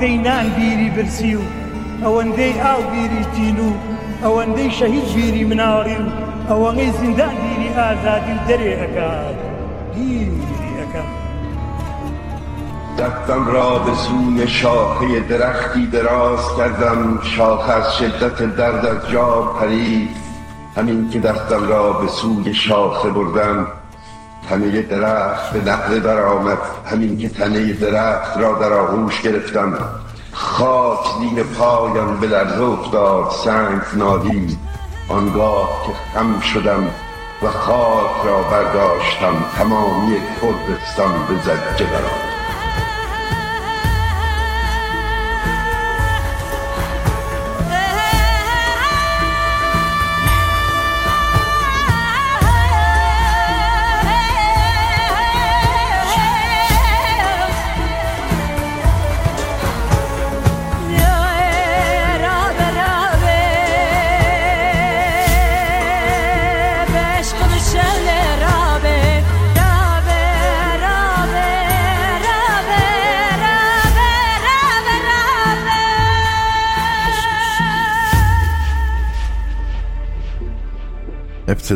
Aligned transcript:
ئەوەندەی 0.00 0.18
نان 0.28 0.48
بیری 0.56 0.90
برسی 0.96 1.34
و 1.36 1.40
ئەوەندەی 2.04 2.54
ئاو 2.64 2.82
بیری 2.92 3.24
تین 3.34 3.58
و 3.66 3.70
ئەوەندەی 4.24 4.70
شەهید 4.78 5.06
بیری 5.14 5.44
مناڵی 5.50 5.96
و 6.00 6.08
ئەوەنەی 6.50 6.90
زیندان 6.98 7.34
بیری 7.42 7.68
ئازادی 7.78 8.32
و 8.36 8.40
دەرێ 8.48 8.72
ئەکات 8.80 9.36
بیری 9.94 10.40
دستم 12.98 13.46
را 13.54 13.78
به 13.78 13.94
سوی 13.94 14.48
شاخه 14.48 15.20
درختی 15.20 15.86
دراز 15.86 16.56
کردم 16.56 17.20
شاخ 17.22 17.70
از 17.70 17.96
شدت 17.96 18.56
درد 18.56 18.86
از 18.86 19.10
جا 19.10 19.42
پرید 19.42 20.10
همین 20.76 21.10
که 21.10 21.18
دستم 21.18 21.68
را 21.68 21.92
به 21.92 22.08
سوی 22.08 22.54
شاخه 22.54 23.10
بردم 23.10 23.66
تنه 24.48 24.82
درخت 24.82 25.52
به 25.52 25.70
نقله 25.70 26.00
برآمد. 26.00 26.58
همین 26.90 27.18
که 27.18 27.28
تنه 27.28 27.72
درخت 27.72 28.36
را 28.36 28.58
در 28.58 28.72
آغوش 28.72 29.22
گرفتم. 29.22 29.78
خاک 30.32 31.06
زیر 31.20 31.42
پایم 31.42 32.20
به 32.20 32.26
لرزه 32.26 32.62
افتاد 32.62 33.30
سنگ 33.30 33.80
نادی. 33.96 34.58
آنگاه 35.08 35.82
که 35.86 36.18
خم 36.18 36.40
شدم 36.40 36.90
و 37.42 37.50
خاک 37.50 38.26
را 38.26 38.42
برداشتم 38.42 39.44
تمامی 39.58 40.16
کردستان 40.40 41.12
به 41.28 41.34
زجه 41.42 41.86
برآمد 41.86 42.29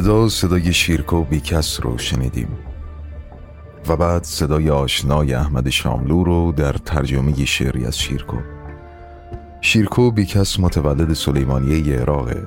ابتدا 0.05 0.29
صدای 0.29 0.73
شیرکو 0.73 1.25
بیکس 1.25 1.81
رو 1.83 1.99
شنیدیم. 1.99 2.49
و 3.89 3.97
بعد 3.97 4.25
صدای 4.25 4.71
آشنای 4.71 5.35
احمد 5.35 5.71
شاملو 5.71 6.25
رو 6.25 6.53
در 6.53 6.73
ترجمه 6.73 7.45
شعری 7.45 7.87
از 7.87 7.99
شیرکو 7.99 8.37
شیرکو 9.61 10.11
بیکس 10.11 10.61
متولد 10.61 11.13
سلیمانیه 11.13 11.97
عراقه 11.97 12.47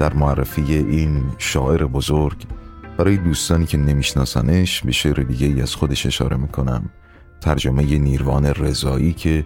در 0.00 0.14
معرفی 0.14 0.74
این 0.74 1.24
شاعر 1.38 1.84
بزرگ 1.84 2.46
برای 2.98 3.16
دوستانی 3.16 3.66
که 3.66 3.78
نمیشناسنش 3.78 4.82
به 4.82 4.92
شعر 4.92 5.22
دیگه 5.22 5.62
از 5.62 5.74
خودش 5.74 6.06
اشاره 6.06 6.36
می‌کنم. 6.36 6.90
ترجمه 7.40 7.98
نیروان 7.98 8.46
رضایی 8.46 9.12
که 9.12 9.44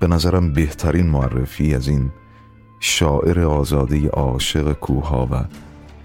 به 0.00 0.06
نظرم 0.06 0.52
بهترین 0.52 1.06
معرفی 1.06 1.74
از 1.74 1.88
این 1.88 2.10
شاعر 2.80 3.40
آزاده 3.40 4.08
عاشق 4.08 4.72
کوها 4.72 5.28
و 5.30 5.44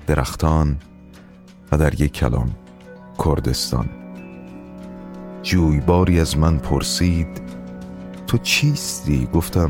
درختان 0.07 0.77
و 1.71 1.77
در 1.77 2.01
یک 2.01 2.13
کلام 2.13 2.51
کردستان. 3.25 3.89
جویباری 5.43 6.19
از 6.19 6.37
من 6.37 6.57
پرسید 6.57 7.41
تو 8.27 8.37
چیستی؟ 8.37 9.29
گفتم 9.33 9.69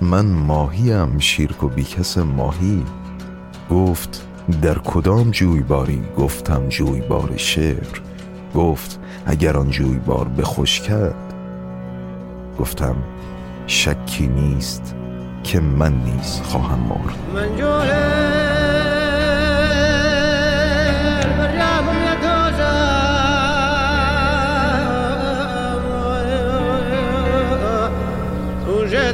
من 0.00 0.26
ماهیم 0.26 1.18
شیرک 1.18 1.64
و 1.64 1.68
بیکس 1.68 2.18
ماهی. 2.18 2.84
گفت 3.70 4.26
در 4.62 4.78
کدام 4.78 5.30
جویباری 5.30 6.02
گفتم 6.18 6.68
جویبار 6.68 7.36
شعر. 7.36 8.00
گفت 8.54 9.00
اگر 9.26 9.56
آن 9.56 9.70
جویبار 9.70 10.28
به 10.28 10.42
خوش 10.42 10.80
کرد 10.80 11.34
گفتم 12.58 12.96
شکی 13.66 14.26
نیست 14.26 14.94
که 15.44 15.60
من 15.60 15.92
نیز 15.92 16.40
خواهم 16.44 16.78
مرد. 16.78 18.35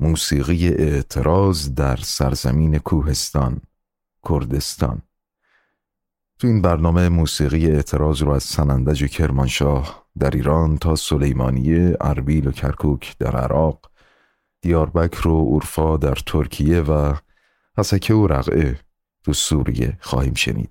موسیقی 0.00 0.68
اعتراض 0.68 1.74
در 1.74 1.96
سرزمین 1.96 2.78
کوهستان 2.78 3.60
کردستان 4.28 5.02
تو 6.38 6.46
این 6.46 6.62
برنامه 6.62 7.08
موسیقی 7.08 7.66
اعتراض 7.66 8.22
رو 8.22 8.30
از 8.30 8.42
سنندج 8.42 9.04
کرمانشاه 9.04 10.06
در 10.18 10.30
ایران 10.30 10.78
تا 10.78 10.96
سلیمانیه، 10.96 11.96
اربیل 12.00 12.48
و 12.48 12.52
کرکوک 12.52 13.18
در 13.18 13.36
عراق، 13.36 13.90
دیاربکر 14.60 15.28
و 15.28 15.32
اورفا 15.32 15.96
در 15.96 16.14
ترکیه 16.14 16.80
و 16.80 17.14
حسکه 17.78 18.14
و 18.14 18.26
رقه 18.26 18.80
تو 19.24 19.32
سوریه 19.32 19.98
خواهیم 20.00 20.34
شنید. 20.34 20.70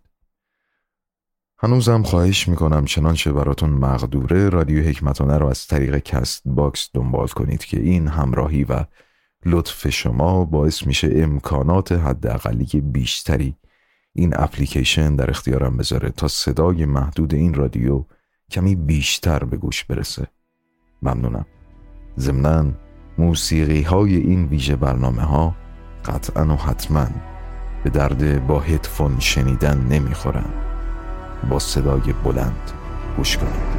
هنوزم 1.60 2.04
خواهش 2.04 2.48
می‌کنم 2.48 2.86
چنانچه 2.86 3.34
براتون 3.34 3.70
مقدوره 3.70 4.50
رادیو 4.50 4.84
هگمتانه 4.84 5.38
رو 5.38 5.48
از 5.48 5.68
طریق 5.68 5.98
Castbox 5.98 6.90
دنبال 6.94 7.28
کنید 7.28 7.66
که 7.66 7.80
این 7.80 8.08
همراهی 8.08 8.64
و 8.64 8.86
لطف 9.48 9.90
شما 9.90 10.46
باعث 10.46 10.88
میشه 10.88 11.10
امکانات 11.16 11.92
حداقلی 11.92 12.82
بیشتری. 12.82 13.56
این 14.14 14.34
اپلیکیشن 14.36 15.16
در 15.16 15.30
اختیارم 15.30 15.78
بذاره 15.78 16.10
تا 16.10 16.28
صدای 16.28 16.86
محدود 16.86 17.34
این 17.34 17.54
رادیو 17.54 18.04
کمی 18.52 18.76
بیشتر 18.76 19.44
به 19.44 19.58
گوش 19.58 19.84
برسه. 19.84 20.28
ممنونم. 21.02 21.46
ضمنا 22.20 22.66
موسیقی 23.18 23.82
های 23.82 24.16
این 24.16 24.46
ویژه 24.46 24.76
برنامه 24.76 25.22
ها 25.22 25.56
قطعا 26.06 26.48
و 26.48 26.58
حتما 26.58 27.08
به 27.84 27.90
درد 27.90 28.48
با 28.48 28.60
هدفون 28.60 29.20
شنیدن 29.20 29.88
نمی‌خورن. 29.90 30.50
با 31.50 31.60
صدای 31.60 32.14
بلند 32.24 32.72
گوش 33.18 33.38
کنید. 33.38 33.78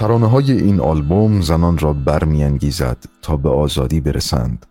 ترانه 0.00 0.26
های 0.26 0.52
این 0.52 0.80
آلبوم 0.80 1.40
زنان 1.40 1.78
را 1.78 1.92
برمیانگیزد 1.92 3.04
تا 3.22 3.36
به 3.36 3.48
آزادی 3.48 4.00
برسند 4.00 4.66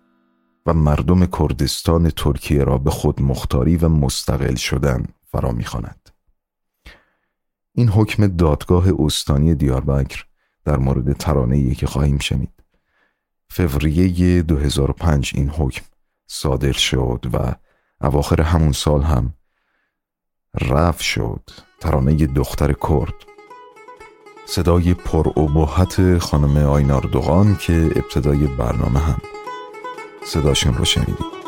و 0.66 0.74
مردم 0.74 1.26
کردستان 1.26 2.10
ترکیه 2.10 2.64
را 2.64 2.78
به 2.78 2.90
خود 2.90 3.22
مختاری 3.22 3.78
و 3.78 3.90
مستقل 3.90 4.56
شدن 4.56 5.06
فرا 5.31 5.52
می‌خواند. 5.52 6.10
این 7.74 7.90
حکم 7.90 8.28
دادگاه 8.28 8.86
استانی 9.00 9.56
دیاربکر 9.56 10.26
در 10.66 10.78
مورد 10.78 11.14
ترانه 11.14 11.75
که 11.75 11.88
خواهیم 11.88 12.18
شنید. 12.18 12.64
فوریه 13.50 14.42
2005 14.42 15.32
این 15.36 15.50
حکم 15.50 15.86
صادر 16.28 16.72
شد 16.72 17.25
و 17.34 17.56
اواخر 18.02 18.42
همون 18.42 18.72
سال 18.72 19.02
هم 19.02 19.34
رفت 20.62 21.02
شد 21.02 21.50
ترانه 21.80 22.16
دختر 22.16 22.74
کرد 22.74 23.29
صدای 24.51 24.94
پر 24.94 25.28
ابهت 25.40 26.18
خانم 26.18 26.57
آینار 26.57 27.01
دوغان 27.01 27.56
که 27.56 27.90
ابتدای 27.96 28.48
برنامه 28.48 29.00
هم. 29.00 29.18
صداشون 30.25 30.74
رو 30.74 30.86
شنیدید. 30.86 31.40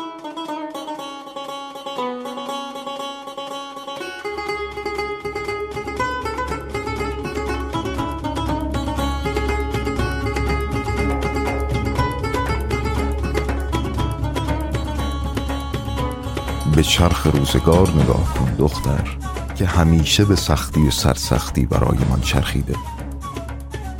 به 16.76 16.82
چرخ 16.82 17.26
روزگار 17.26 17.90
نگاه 17.90 18.34
کن 18.34 18.54
دختر 18.58 19.16
که 19.54 19.66
همیشه 19.66 20.24
به 20.24 20.36
سختی 20.36 20.86
و 20.86 20.90
سرسختی 20.90 21.66
برای 21.66 21.98
من 22.10 22.20
چرخیده. 22.20 22.74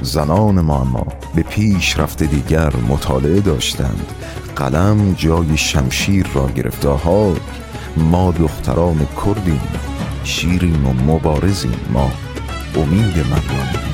زنان 0.03 0.61
ما 0.61 0.81
اما 0.81 1.07
به 1.35 1.43
پیش 1.43 1.99
رفته 1.99 2.27
دیگر 2.27 2.77
مطالعه 2.89 3.41
داشتند. 3.41 4.07
قلم 4.57 5.13
جای 5.13 5.57
شمشیر 5.57 6.27
را 6.35 6.51
گرفته 6.51 6.89
ها 6.89 7.35
ما 7.97 8.31
دختران 8.31 9.07
کردیم 9.27 9.61
شیریم 10.25 10.87
و 10.87 10.93
مبارزیم. 10.93 11.81
ما 11.93 12.11
امید 12.77 13.19
مردانیم 13.19 13.92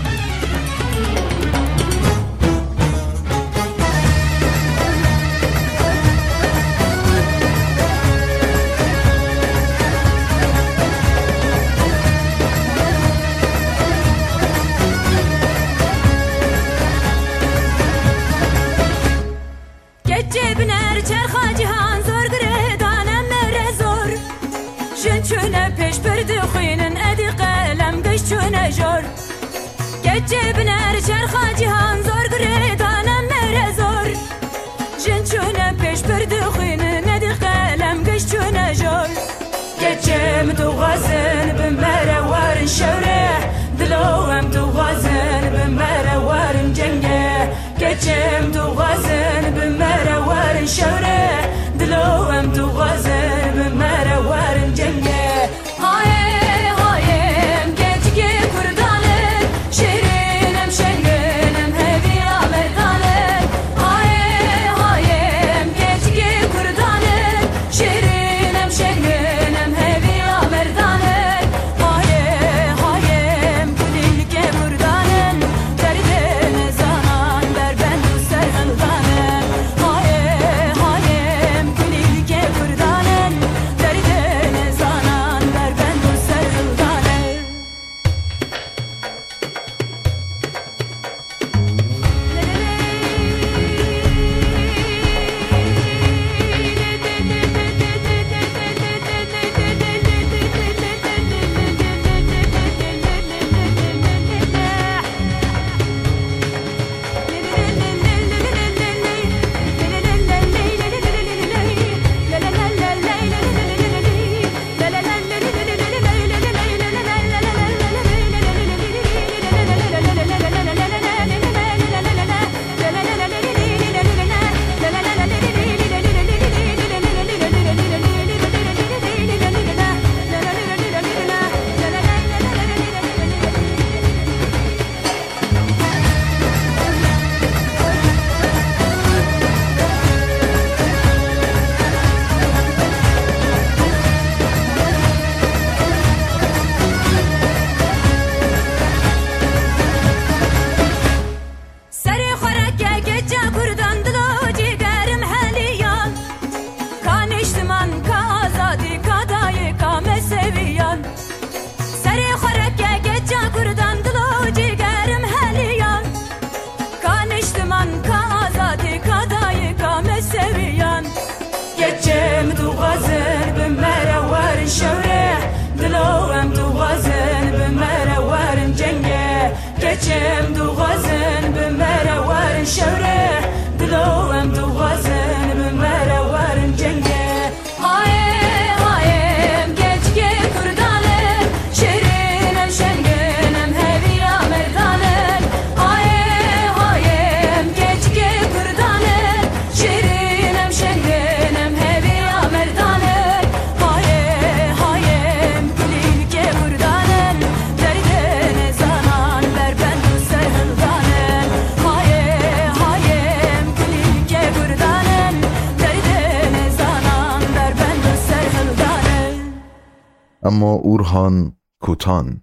اورهان 221.19 221.56
کوتان 221.81 222.41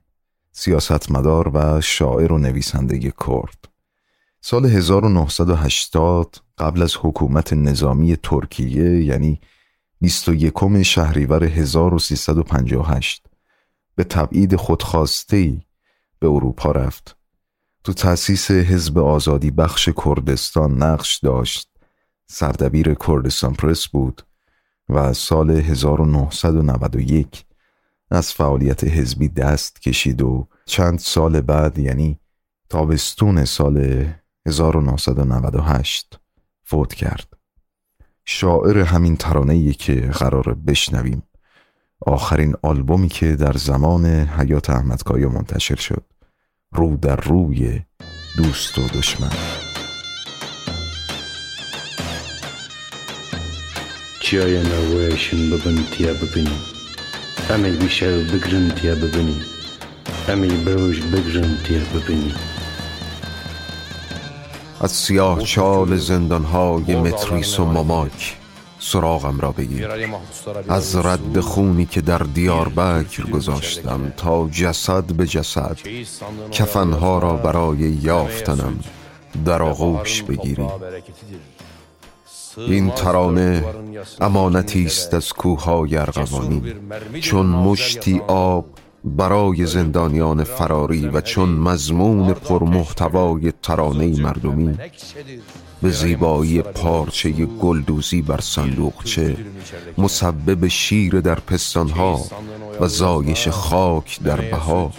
سیاستمدار 0.51 1.51
و 1.53 1.81
شاعر 1.81 2.33
و 2.33 2.37
نویسنده 2.37 2.99
کرد. 2.99 3.67
سال 4.41 4.65
1980 4.65 6.37
قبل 6.57 6.81
از 6.81 6.95
حکومت 7.01 7.53
نظامی 7.53 8.15
ترکیه 8.15 9.03
یعنی 9.03 9.41
21 10.01 10.83
شهریور 10.83 11.43
1358 11.43 13.25
به 13.95 14.03
تبعید 14.03 14.55
خودخواسته 14.55 15.61
به 16.19 16.27
اروپا 16.27 16.71
رفت. 16.71 17.17
تو 17.83 17.93
تأسیس 17.93 18.51
حزب 18.51 18.97
آزادی 18.97 19.51
بخش 19.51 19.89
کردستان 20.05 20.83
نقش 20.83 21.17
داشت. 21.17 21.69
سردبیر 22.27 22.93
کردستان 22.93 23.53
پرس 23.53 23.87
بود 23.87 24.21
و 24.89 25.13
سال 25.13 25.49
1991 25.51 27.44
از 28.15 28.33
فعالیت 28.33 28.83
حزبی 28.83 29.27
دست 29.29 29.81
کشید 29.81 30.21
و 30.21 30.47
چند 30.65 30.99
سال 30.99 31.41
بعد 31.41 31.79
یعنی 31.79 32.19
تابستون 32.69 33.45
سال 33.45 34.05
1998 34.47 36.19
فوت 36.63 36.93
کرد. 36.93 37.33
شاعر 38.25 38.77
همین 38.77 39.17
ترانه‌ای 39.17 39.73
که 39.73 39.95
قرار 39.95 40.53
بشنویم. 40.53 41.23
آخرین 42.01 42.55
آلبومی 42.61 43.07
که 43.07 43.35
در 43.35 43.53
زمان 43.53 44.05
حیات 44.05 44.69
احمدکایا 44.69 45.29
منتشر 45.29 45.75
شد. 45.75 46.03
رو 46.71 46.97
در 46.97 47.15
روی 47.15 47.81
دوست 48.37 48.79
و 48.79 48.87
دشمن. 48.87 49.31
چیایە 54.25 54.63
نەوەیەشن 54.71 55.41
ببن 55.51 55.77
تیا 55.91 56.13
ببنی 56.13 56.74
ئەمەی 57.49 57.75
بیشە 57.81 58.09
بگرن 58.31 58.67
تیا 58.77 58.95
ببنی 59.01 59.39
ئەمی 60.27 60.55
بەوش 60.65 60.97
بگرن 61.11 61.51
تیا 61.63 61.81
ببنی 61.93 62.33
از 64.81 64.91
سیاه 64.91 65.43
چال 65.43 65.97
زندانهای 65.97 66.95
متریس 66.95 67.59
و 67.59 67.65
ماماک 67.65 68.37
سراغم 68.79 69.39
را 69.39 69.51
بگیر 69.51 69.87
از 70.69 70.95
رد 70.95 71.39
خونی 71.39 71.85
که 71.85 72.01
در 72.01 72.17
دیار 72.17 72.69
بکر 72.69 73.23
گذاشتم 73.23 74.13
تا 74.17 74.49
جسد 74.51 75.03
به 75.03 75.25
جسد 75.27 75.77
کفنها 76.51 77.19
را 77.19 77.33
برای 77.33 77.77
یافتنم 77.79 78.79
در 79.45 79.61
آغوش 79.63 80.23
بگیری 80.23 80.67
این 82.57 82.91
ترانه 82.91 83.63
امانتی 84.21 84.85
است 84.85 85.13
از 85.13 85.33
کوههای 85.33 85.97
ارغوانی. 85.97 86.73
چون 87.21 87.45
مشتی 87.45 88.21
آب 88.27 88.65
برای 89.05 89.65
زندانیان 89.65 90.43
فراری 90.43 91.07
و 91.07 91.21
چون 91.21 91.49
مضمون 91.49 92.33
پرمحتوای 92.33 93.53
ترانه 93.63 94.21
مردمی 94.21 94.77
به 95.81 95.89
زیبایی 95.89 96.61
پارچه 96.61 97.29
گلدوزی 97.31 98.21
بر 98.21 98.41
صندوقچه 98.41 99.37
مسبب 99.97 100.67
شیر 100.67 101.21
در 101.21 101.39
پستانها 101.39 102.21
و 102.81 102.87
زایش 102.87 103.47
خاک 103.47 104.19
در 104.23 104.41
بهار. 104.41 104.91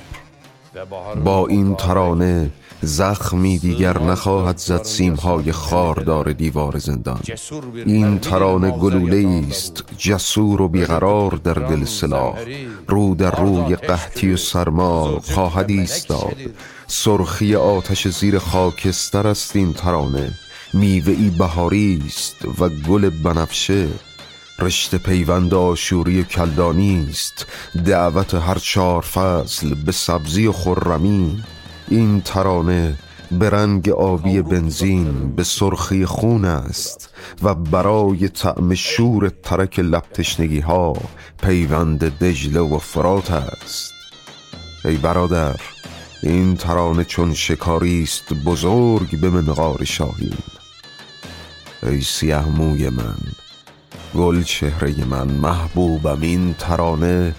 با 1.25 1.47
این 1.47 1.77
ترانه 1.77 2.51
زخمی 2.83 3.59
دیگر 3.59 3.99
نخواهد 3.99 4.57
زد 4.59 4.83
سیمهای 4.83 5.53
خاردار 5.53 6.33
دیوار 6.33 6.79
زندان. 6.79 7.21
این 7.87 8.19
ترانه 8.19 8.71
گلوله 8.71 9.47
است 9.49 9.85
جسور 9.99 10.63
و 10.63 10.69
بیقرار 10.69 11.31
در 11.31 11.53
دل 11.53 11.85
سلاح. 11.85 12.39
رو 12.89 13.15
در 13.15 13.41
روی 13.41 13.77
قحطی 13.77 14.33
و 14.33 14.37
سرما 14.37 15.21
خواهد 15.21 15.71
ایستاد. 15.71 16.37
سرخی 16.87 17.55
آتش 17.55 18.09
زیر 18.09 18.39
خاکستر 18.39 19.27
است 19.27 19.57
این 19.57 19.73
ترانه. 19.73 20.33
میوه 20.75 21.13
ای 21.13 21.31
بهاری 21.31 22.03
است 22.07 22.37
و 22.61 22.69
گل 22.69 23.11
بنفشه. 23.11 23.89
رشته 24.59 24.99
پیوند 24.99 25.55
آشوری 25.55 26.25
کلدانی 26.25 27.07
است. 27.11 27.47
دعوت 27.87 28.35
هر 28.35 28.59
چهار 28.59 29.03
فصل 29.03 29.75
به 29.75 29.93
سبزی 29.93 30.47
و 30.47 30.53
خرمی. 30.53 31.43
این 31.89 32.21
ترانه 32.21 32.97
به 33.31 33.51
رنگ 33.51 33.89
آبی 33.89 34.43
بنزین 34.43 35.35
به 35.37 35.45
سرخی 35.45 36.07
خون 36.07 36.45
است 36.45 37.11
و 37.43 37.55
برای 37.55 38.29
طعم 38.29 38.75
شور 38.75 39.29
ترک 39.43 39.79
لبتشنگی 39.79 40.61
ها 40.61 40.97
پیوند 41.43 42.19
دجله 42.19 42.61
و 42.61 42.79
فرات 42.79 43.31
است. 43.31 43.93
ای 44.85 44.97
برادر 44.97 45.57
این 46.23 46.57
ترانه 46.57 47.05
چون 47.05 47.35
شکاری 47.35 48.03
است 48.03 48.33
بزرگ 48.33 49.21
به 49.21 49.31
منقار 49.31 49.85
شاهین. 49.85 50.39
ای 51.83 52.01
سیه 52.01 52.49
موی 52.49 52.89
من 52.89 53.19
گل 54.15 54.43
چهره 54.43 55.05
من 55.05 55.27
محبوبم 55.31 56.21
این 56.21 56.55
ترانه 56.59 57.35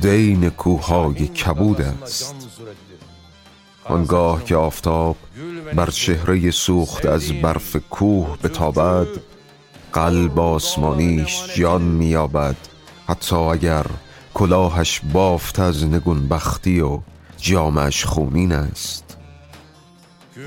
دین 0.00 0.50
کوههای 0.50 1.28
کبود 1.28 1.80
است. 1.80 2.45
آنگاه 3.88 4.44
که 4.44 4.56
آفتاب 4.56 5.16
بر 5.74 5.90
چهره 5.90 6.50
سوخت 6.50 7.06
از 7.06 7.32
برف 7.32 7.76
کوه 7.90 8.38
بتابد 8.42 9.08
قلب 9.92 10.40
آسمانیش 10.40 11.42
جان 11.56 11.82
مییابد. 11.82 12.56
حتی 13.08 13.36
اگر 13.36 13.86
کلاهش 14.34 15.00
بافت 15.12 15.58
از 15.58 15.84
نگون 15.84 16.28
بختی 16.28 16.80
و 16.80 17.00
جامش 17.36 18.04
خونین 18.04 18.52
است. 18.52 19.16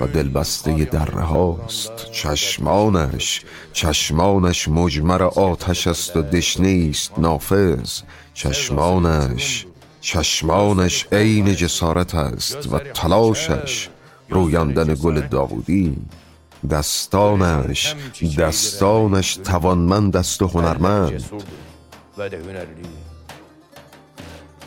و 0.02 0.08
دلبسته 0.08 0.86
دره 0.86 1.22
هاست 1.22 2.12
چشمانش. 2.12 3.42
چشمانش 3.74 4.68
مجمر 4.68 5.24
آتش 5.24 5.88
است 5.88 6.18
و 6.18 6.22
دشنه 6.22 6.88
است 6.90 7.20
نافذ. 7.20 8.02
چشمانش 8.34 9.66
چشمانش 10.02 11.08
عین 11.12 11.56
جسارت 11.56 12.16
است 12.16 12.74
و 12.74 12.80
تلاشش 12.80 13.90
رویاندن 14.30 14.96
گل 15.04 15.22
داوودی. 15.22 15.98
دستانش 16.70 17.96
دستانش 18.38 19.36
توانمند 19.36 20.18
است 20.18 20.42
و 20.42 20.48
هنرمند. 20.48 21.24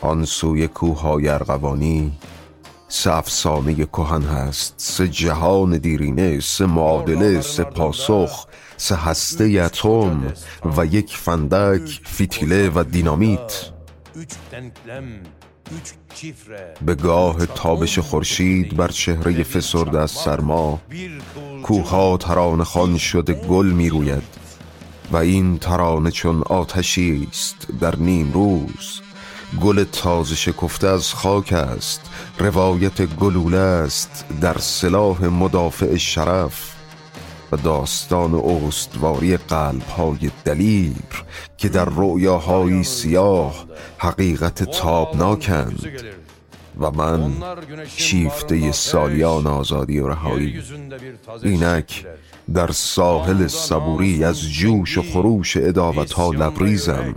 آن 0.01 0.25
سوی 0.25 0.67
کوههای 0.67 1.27
ارغوانی 1.27 2.11
سه 2.87 3.11
افسانه 3.11 3.75
کهن 3.85 4.21
هست 4.21 4.73
سه 4.77 5.07
جهان 5.07 5.77
دیرینه 5.77 6.39
سه 6.39 6.65
معادله 6.65 7.41
سه 7.41 7.63
پاسخ 7.63 8.47
سه 8.77 8.95
هسته 8.95 9.61
اتم 9.65 10.33
و 10.77 10.85
یک 10.85 11.17
فندک 11.17 12.01
فیتیله 12.03 12.69
و 12.69 12.83
دینامیت. 12.83 13.72
به 16.85 16.95
گاه 16.95 17.45
تابش 17.45 17.99
خورشید 17.99 18.77
بر 18.77 18.87
چهره 18.87 19.43
فسرده 19.43 19.99
از 19.99 20.11
سرما 20.11 20.81
کوها 21.63 22.17
ترانه 22.17 22.63
خان 22.63 22.97
شده 22.97 23.33
گل 23.33 23.65
می 23.65 23.89
روید 23.89 24.23
و 25.11 25.17
این 25.17 25.57
ترانه 25.57 26.11
چون 26.11 26.41
آتشی 26.41 27.27
است 27.31 27.67
در 27.79 27.95
نیم 27.95 28.31
روز. 28.31 29.01
گل 29.61 29.83
تازه 29.83 30.35
شکفته 30.35 30.87
از 30.87 31.13
خاک 31.13 31.53
است 31.53 32.01
روایت 32.39 33.01
گلوله 33.01 33.57
است 33.57 34.25
در 34.41 34.57
سلاح 34.57 35.25
مدافع 35.25 35.97
شرف. 35.97 36.72
و 37.53 37.55
داستان 37.55 38.35
استواری 38.35 39.37
قلب 39.37 39.81
های 39.81 40.31
دلیر 40.45 41.23
که 41.57 41.69
در 41.69 41.85
رؤیاهای 41.85 42.83
سیاه 42.83 43.65
حقیقت 43.97 44.63
تابناکند. 44.63 45.87
و 46.79 46.91
من 46.91 47.33
شیفته 47.95 48.71
سالیان 48.71 49.47
آزادی 49.47 49.99
و 49.99 50.07
رهایی 50.07 50.63
اینک 51.43 52.05
در 52.53 52.71
ساحل 52.71 53.47
صبوری 53.47 54.23
از 54.23 54.41
جوش 54.41 54.97
و 54.97 55.01
خروش 55.01 55.57
اداوت 55.57 56.13
ها 56.13 56.31
لبریزم 56.31 57.15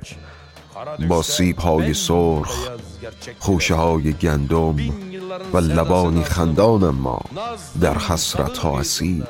با 1.08 1.22
سیب 1.22 1.58
های 1.58 1.94
سرخ 1.94 2.70
خوشه 3.38 3.74
های 3.74 4.12
گندم 4.12 4.76
و 5.52 5.58
لبانی 5.58 6.24
خندانم 6.24 6.94
ما 6.94 7.20
در 7.80 7.98
حسرت 7.98 8.58
ها 8.58 8.80
اسیر. 8.80 9.24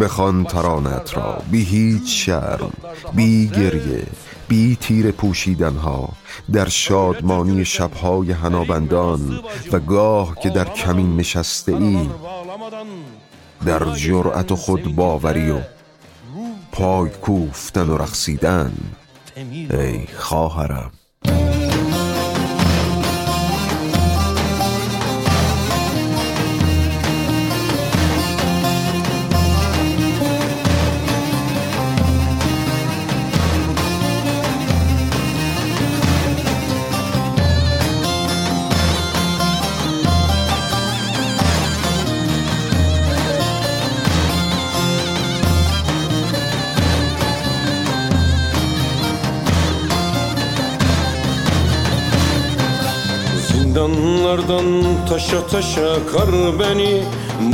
بخوان 0.00 0.44
ترانت 0.44 1.16
را 1.16 1.42
بی 1.50 1.64
هیچ 1.64 2.26
شرم 2.26 2.72
بی 3.14 3.48
گریه 3.48 4.06
بی 4.48 4.76
تیر 4.76 5.10
پوشیدن 5.10 5.76
ها 5.76 6.08
در 6.52 6.68
شادمانی 6.68 7.64
شبهای 7.64 8.32
هنابندان 8.32 9.40
و 9.72 9.78
گاه 9.78 10.34
که 10.42 10.50
در 10.50 10.64
کمین 10.64 11.16
نشسته 11.16 11.72
ای 11.72 12.08
در 13.66 13.84
جرأت 13.84 14.54
خود 14.54 14.94
باوری 14.94 15.50
و 15.50 15.60
پای 16.72 17.10
کوفتن 17.10 17.88
و 17.88 17.98
رقصیدن 17.98 18.72
ای 19.70 20.06
خواهرم 20.16 20.90
Zindanlardan 53.76 54.84
taşa 55.08 55.46
taşa 55.46 56.06
kar 56.12 56.28
beni 56.60 57.04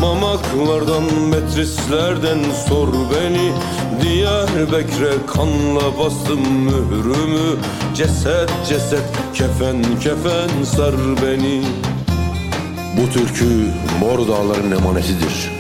Mamaklardan 0.01 1.03
metrislerden 1.31 2.39
sor 2.69 2.89
beni 2.89 3.53
Diyarbekir'e 4.03 5.27
kanla 5.27 5.99
bastım 5.99 6.41
mührümü 6.65 7.57
Ceset 7.95 8.51
ceset 8.69 9.03
kefen 9.35 9.83
kefen 10.01 10.65
sar 10.77 10.95
beni 11.23 11.63
Bu 12.97 13.13
türkü 13.13 13.45
Mor 14.01 14.29
Dağların 14.29 14.71
emanetidir. 14.71 15.51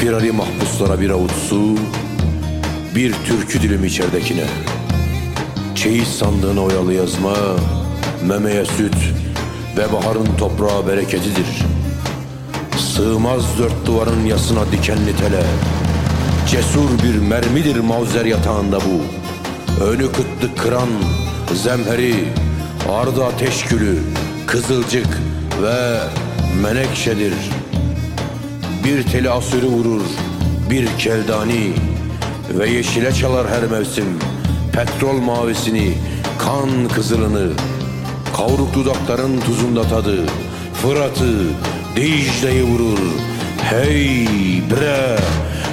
Firari 0.00 0.32
mahpuslara 0.32 1.00
bir 1.00 1.10
avuç 1.10 1.32
su, 1.48 1.74
bir 2.94 3.12
türkü 3.12 3.62
dilim 3.62 3.84
içeridekine. 3.84 4.44
Çeyiz 5.74 6.08
sandığına 6.08 6.60
oyalı 6.60 6.94
yazma, 6.94 7.34
memeye 8.28 8.64
süt 8.64 9.23
ve 9.76 9.92
baharın 9.92 10.36
toprağa 10.38 10.86
bereketidir. 10.86 11.46
Sığmaz 12.78 13.58
dört 13.58 13.86
duvarın 13.86 14.26
yasına 14.26 14.72
dikenli 14.72 15.16
tele. 15.16 15.42
Cesur 16.50 16.88
bir 17.02 17.18
mermidir 17.18 17.80
mavzer 17.80 18.24
yatağında 18.24 18.78
bu. 18.80 19.02
Önü 19.84 20.06
kıtlık 20.12 20.58
kıran 20.58 20.88
zemheri, 21.54 22.14
ardı 22.92 23.24
ateş 23.24 23.64
gülü, 23.64 23.98
kızılcık 24.46 25.06
ve 25.62 25.98
menekşedir. 26.62 27.34
Bir 28.84 29.02
teli 29.02 29.30
asürü 29.30 29.66
vurur, 29.66 30.02
bir 30.70 30.86
keldani 30.98 31.72
ve 32.58 32.68
yeşile 32.70 33.12
çalar 33.12 33.48
her 33.48 33.70
mevsim. 33.70 34.18
Petrol 34.72 35.16
mavisini, 35.16 35.94
kan 36.38 36.88
kızılını, 36.94 37.52
kavruk 38.36 38.74
dudakların 38.74 39.40
tuzunda 39.40 39.82
tadı, 39.82 40.16
Fırat'ı, 40.82 41.34
Dicle'yi 41.96 42.64
vurur. 42.64 42.98
Hey 43.62 44.28
bre, 44.70 45.16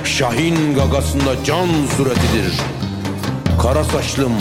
Şahin 0.03 0.75
gagasında 0.75 1.43
can 1.45 1.67
suretidir. 1.97 2.53
Kara 3.61 3.83
saçlım, 3.83 4.33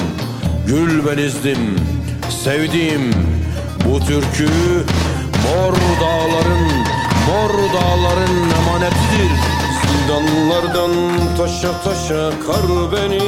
gül 0.67 1.07
benizdim, 1.07 1.79
sevdiğim 2.45 3.15
bu 3.85 3.99
türkü 4.01 4.49
mor 5.45 5.75
dağların, 6.01 6.67
mor 7.29 7.53
dağların 7.75 8.37
emanetidir. 8.61 9.33
Zindanlardan 9.83 10.93
taşa 11.39 11.83
taşa 11.83 12.31
kar 12.47 12.93
beni 12.93 13.23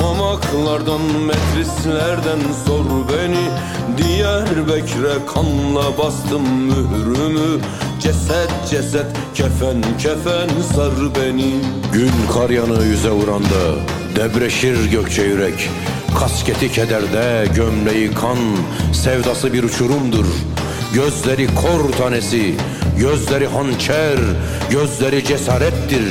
Mamaklardan 0.00 1.00
metrislerden 1.00 2.40
sor 2.66 2.84
beni 2.84 3.48
Diyarbekir'e 3.98 5.26
kanla 5.34 5.98
bastım 5.98 6.42
mührümü. 6.66 7.60
Ceset 8.00 8.50
ceset 8.70 9.06
kefen 9.34 9.82
kefen 9.98 10.48
sar 10.74 10.92
beni. 11.14 11.54
Gün 11.92 12.12
kar 12.34 12.50
yanığı 12.50 12.84
yüze 12.84 13.10
vuranda 13.10 13.78
Debreşir 14.16 14.90
gökçe 14.90 15.22
yürek. 15.22 15.70
Kasketi 16.18 16.72
kederde 16.72 17.46
gömleği 17.54 18.14
kan 18.14 18.38
Sevdası 18.92 19.52
bir 19.52 19.62
uçurumdur. 19.62 20.26
Gözleri 20.94 21.46
kor 21.46 21.92
tanesi 21.92 22.54
Gözleri 22.98 23.46
hançer 23.46 24.18
Gözleri 24.70 25.24
cesarettir. 25.24 26.04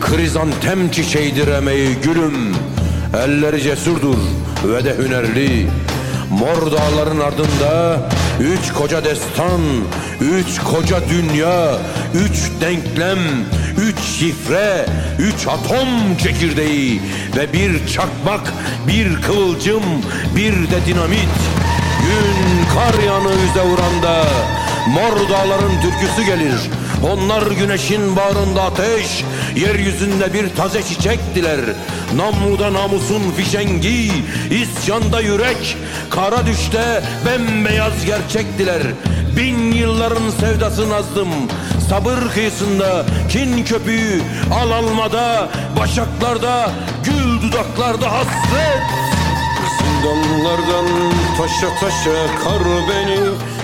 Krizantem 0.00 0.90
çiçeğidir 0.90 1.48
emeği 1.48 1.96
gülüm. 2.02 2.54
Elleri 3.24 3.62
cesurdur 3.62 4.18
ve 4.64 4.84
de 4.84 4.96
hünerli 4.98 5.66
Mor 6.30 6.72
dağların 6.72 7.20
ardında 7.20 8.00
Üç 8.40 8.72
koca 8.72 9.04
destan, 9.04 9.60
üç 10.20 10.58
koca 10.60 11.00
dünya, 11.08 11.78
üç 12.14 12.50
denklem, 12.60 13.18
üç 13.80 14.00
şifre, 14.00 14.86
üç 15.18 15.46
atom 15.46 16.16
çekirdeği 16.22 17.00
ve 17.36 17.52
bir 17.52 17.86
çakmak, 17.86 18.52
bir 18.88 19.22
kıvılcım, 19.22 19.82
bir 20.36 20.52
de 20.52 20.86
dinamit. 20.86 21.28
Gün 22.02 22.64
kar 22.74 23.02
yanı 23.02 23.32
yüze 23.32 23.68
vuranda 23.68 24.24
mor 24.88 25.28
dağların 25.30 25.80
türküsü 25.82 26.22
gelir. 26.22 26.60
Onlar 27.02 27.42
güneşin 27.46 28.16
bağrında 28.16 28.62
ateş, 28.62 29.24
yeryüzünde 29.56 30.32
bir 30.32 30.56
taze 30.56 30.82
çiçektiler. 30.82 31.60
Namluda 32.16 32.72
namusun 32.72 33.30
fişengi, 33.36 34.12
isyanda 34.50 35.20
yürek, 35.20 35.76
kara 36.10 36.46
düşte 36.46 37.02
bembeyaz 37.26 38.04
gerçektiler. 38.04 38.82
Bin 39.36 39.72
yılların 39.72 40.30
sevdası 40.40 40.90
nazdım, 40.90 41.28
sabır 41.90 42.30
kıyısında, 42.34 43.06
kin 43.28 43.64
köpüğü, 43.64 44.20
al 44.54 44.70
almada, 44.70 45.48
başaklarda, 45.80 46.70
gül 47.04 47.42
dudaklarda 47.42 48.12
hasret. 48.12 48.82
Zindanlardan 49.78 50.86
taşa 51.38 51.74
taşa 51.80 52.44
kar 52.44 52.62
beni 52.88 53.18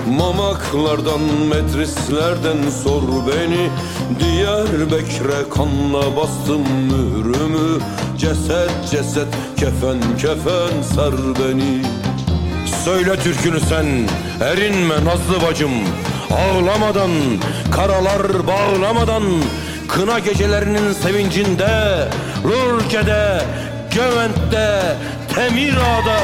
Mamaklardan 0.08 1.20
metrislerden 1.48 2.70
sor 2.84 3.02
beni. 3.02 3.70
Diyarbekir'e 4.20 5.48
kanla 5.54 6.16
bastım 6.16 6.62
mührümü. 6.82 7.80
Ceset 8.18 8.70
ceset 8.90 9.28
kefen 9.56 10.18
kefen 10.18 10.82
sar 10.94 11.14
beni. 11.14 11.82
Söyle 12.84 13.16
türkünü 13.16 13.60
sen, 13.60 13.86
erinme 14.40 14.94
nazlı 14.94 15.46
bacım. 15.48 15.70
Ağlamadan, 16.30 17.10
karalar 17.70 18.46
bağlamadan 18.46 19.22
Kına 19.92 20.18
gecelerinin 20.18 20.92
sevincinde 20.92 22.08
Lurke'de, 22.44 23.42
Gevent'te, 23.94 24.96
Temira'da 25.34 26.18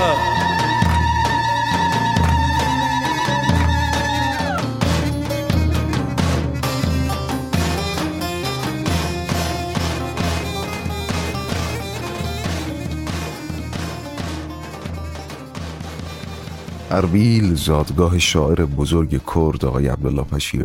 اربیل 16.91 17.55
زادگاه 17.55 18.19
شاعر 18.19 18.65
بزرگ 18.65 19.21
کرد 19.35 19.65
آقای 19.65 19.89
عبدالله 19.89 20.23
پشیو 20.23 20.63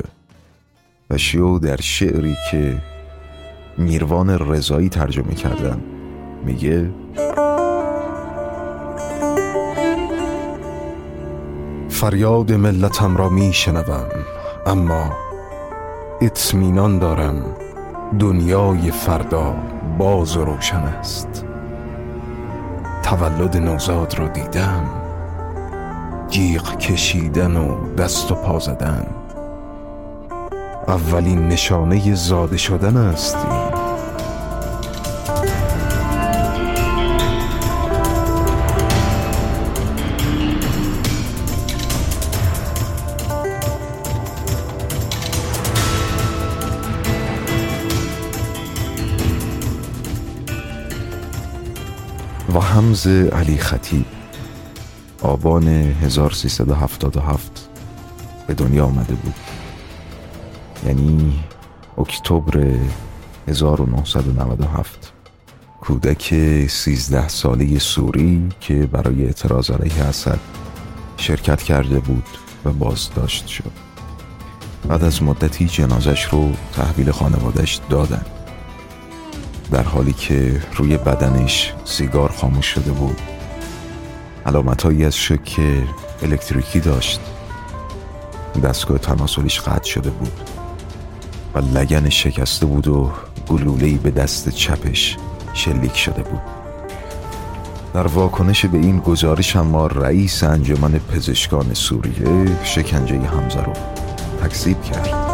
پشیو 1.10 1.60
در 1.60 1.82
شعری 1.82 2.36
که 2.52 2.78
میروان 3.78 4.30
رضایی 4.30 4.90
ترجمه 4.90 5.36
کردن 5.36 5.82
میگه 6.46 6.90
فریاد 11.90 12.52
ملتم 12.52 13.18
را 13.18 13.30
میشنوم 13.30 14.10
اما 14.66 15.12
اطمینان 16.22 17.00
دارم 17.00 17.46
دنیای 18.20 18.92
فردا 18.92 19.56
باز 19.98 20.38
و 20.38 20.46
روشن 20.46 20.78
است. 20.78 21.46
تولد 23.04 23.58
نوزاد 23.58 24.20
را 24.20 24.28
دیدم. 24.28 25.03
جیغ 26.34 26.78
کشیدن 26.78 27.56
و 27.56 27.96
دست 27.96 28.32
و 28.32 28.36
پا 28.36 28.60
زدن. 28.60 29.06
اولین 30.88 31.48
نشانه 31.48 32.16
زاده 32.16 32.58
شدن 32.58 32.98
است 32.98 33.38
و 52.56 52.60
حمز 52.60 53.08
علی 53.08 53.58
خطیب. 53.58 54.13
آبان 55.24 55.68
1377 55.68 57.70
به 58.48 58.54
دنیا 58.54 58.86
آمده 58.86 59.14
بود. 59.14 59.36
یعنی 60.86 61.40
اکتبر 61.98 62.76
1997 63.48 65.14
کودک 65.82 66.34
13 66.68 67.28
ساله 67.28 67.80
سوری 67.80 68.50
که 68.60 68.86
برای 68.86 69.26
اعتراض 69.26 69.72
علیه 69.72 70.04
اسد 70.04 70.40
شرکت 71.18 71.64
کرده 71.64 72.00
بود 72.00 72.26
و 72.66 72.72
بازداشت 72.72 73.48
شد. 73.48 73.72
بعد 74.88 75.04
از 75.04 75.24
مدتی 75.24 75.66
جنازش 75.66 76.24
رو 76.24 76.52
تحویل 76.74 77.12
خانوادش 77.12 77.80
دادن. 77.90 78.26
در 79.72 79.84
حالی 79.84 80.14
که 80.14 80.62
روی 80.76 80.98
بدنش 80.98 81.74
سیگار 81.86 82.32
خاموش 82.32 82.66
شده 82.66 82.92
بود. 82.92 83.33
علامتهایی 84.46 85.06
از 85.06 85.16
شک 85.16 85.60
الکتریکی 86.22 86.80
داشت. 86.80 87.20
دستگاه 88.64 88.98
تناسلیش 88.98 89.62
قطع 89.62 89.90
شده 89.90 90.10
بود 90.10 90.32
و 91.54 91.60
لگن 91.60 92.10
شکسته 92.10 92.66
بود 92.66 92.88
و 92.88 93.12
گلولهی 93.48 93.98
به 93.98 94.12
دست 94.12 94.50
چپش 94.50 95.18
شلیک 95.54 95.98
شده 95.98 96.24
بود. 96.24 96.42
در 97.94 98.08
واکنش 98.08 98.66
به 98.66 98.78
این 98.78 99.00
گزارش 99.00 99.56
ما 99.56 99.88
رئیس 99.88 100.44
انجمن 100.44 100.92
پزشکان 100.92 101.74
سوریه 101.74 102.64
شکنجه 102.64 103.20
حمزه 103.20 103.62
رو 103.62 103.74
تکذیب 104.42 104.82
کرد. 104.82 105.33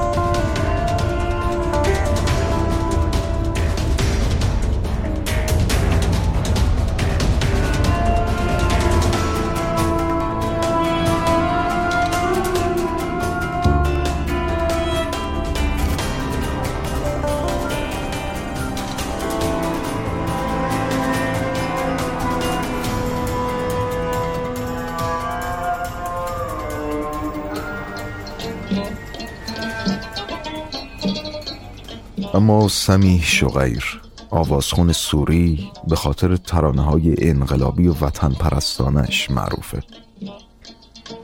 اما 32.59 32.67
سمیح 32.67 33.23
شغیر. 33.23 34.01
آوازخون 34.29 34.91
سوری 34.93 35.71
به 35.87 35.95
خاطر 35.95 36.35
ترانه 36.35 36.81
های 36.81 37.15
انقلابی 37.29 37.87
و 37.87 37.93
وطن 37.93 38.29
پرستانش 38.29 39.31
معروفه. 39.31 39.83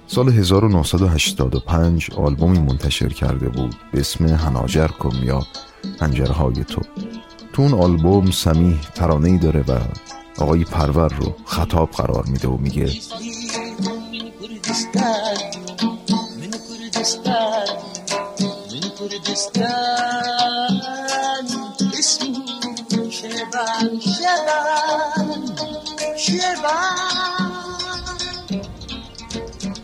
سال 0.08 0.30
1985 0.30 2.10
آلبومی 2.17 2.60
منتشر 2.60 3.10
کرده 3.10 3.50
بود 3.50 3.76
به 3.91 4.00
اسم 4.00 4.26
هناجر 4.26 4.88
کن 4.88 5.15
یا 5.24 5.43
های 6.34 6.63
تو. 6.63 6.82
تو 7.54 7.62
اون 7.62 7.74
آلبوم 7.74 8.32
سمیح 8.32 8.80
ترانه 8.95 9.30
ای 9.30 9.38
داره 9.38 9.63
و 9.67 9.80
آقای 10.41 10.63
پرور 10.63 11.13
رو 11.13 11.36
خطاب 11.45 11.91
قرار 11.91 12.26
میده 12.26 12.48
و 12.48 12.58
میگه 12.58 12.91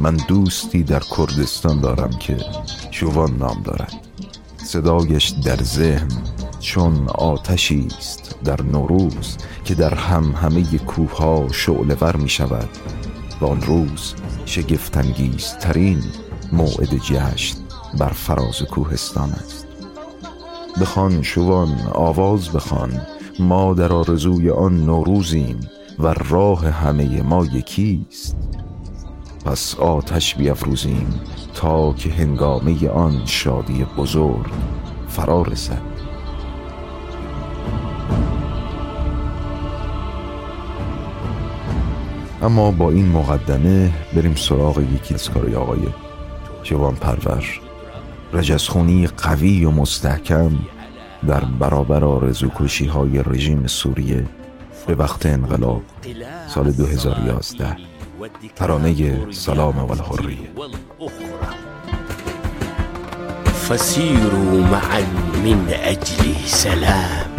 من 0.01 0.17
دوستی 0.27 0.83
در 0.83 0.99
کردستان 1.17 1.81
دارم 1.81 2.09
که 2.09 2.37
جوان 2.91 3.37
نام 3.37 3.61
دارد. 3.63 3.93
صدایش 4.65 5.29
در 5.29 5.55
ذهن 5.55 6.07
چون 6.59 7.07
آتشی 7.07 7.87
است 7.97 8.35
در 8.43 8.61
نوروز 8.61 9.37
که 9.65 9.75
در 9.75 9.93
هم 9.93 10.31
همه 10.31 10.77
کوه 10.77 11.17
ها 11.17 11.47
شعله 11.51 11.95
ور 12.01 12.15
می 12.15 12.29
شود 12.29 12.69
و 13.41 13.45
آن 13.45 13.61
روز 13.61 14.13
شگفتانگیز 14.45 15.53
ترین 15.59 16.03
موعد 16.51 16.97
جشن 16.97 17.57
بر 17.97 18.09
فراز 18.09 18.61
کوهستان 18.61 19.29
است. 19.29 19.67
بخوان 20.81 21.21
شوان 21.21 21.81
آواز 21.91 22.49
بخوان 22.49 23.01
ما 23.39 23.73
در 23.73 23.93
آرزوی 23.93 24.49
آن 24.49 24.85
نوروزیم 24.85 25.59
و 25.99 26.07
راه 26.13 26.69
همه 26.69 27.21
ما 27.21 27.45
یکیست 27.45 28.35
پس 29.45 29.75
آتش 29.75 30.35
بیافروزیم 30.35 31.21
تا 31.53 31.93
که 31.93 32.09
هنگامه 32.09 32.89
آن 32.89 33.25
شادی 33.25 33.85
بزرگ 33.97 34.45
فرا 35.09 35.41
رسد. 35.41 35.81
اما 42.41 42.71
با 42.71 42.91
این 42.91 43.07
مقدمه 43.07 43.91
بریم 44.15 44.35
سراغ 44.35 44.79
یکی 44.79 45.13
از 45.13 45.29
کاری 45.29 45.55
آقای 45.55 45.87
جوان 46.63 46.95
پرور. 46.95 47.45
رجزخونی 48.33 49.07
قوی 49.07 49.65
و 49.65 49.71
مستحکم 49.71 50.51
در 51.27 51.45
برابر 51.45 52.03
آرزوکشی 52.03 52.85
های 52.85 53.23
رژیم 53.25 53.67
سوریه 53.67 54.25
به 54.87 54.95
وقت 54.95 55.25
انقلاب 55.25 55.81
سال 56.47 56.71
2011 56.71 57.90
ترانه 58.55 59.31
سلام 59.31 59.77
و 59.77 59.91
الحریه 59.91 60.51
فسيروا 63.69 64.61
معا 64.71 65.01
من 65.43 65.67
أجل 65.83 66.35
سلام. 66.45 67.31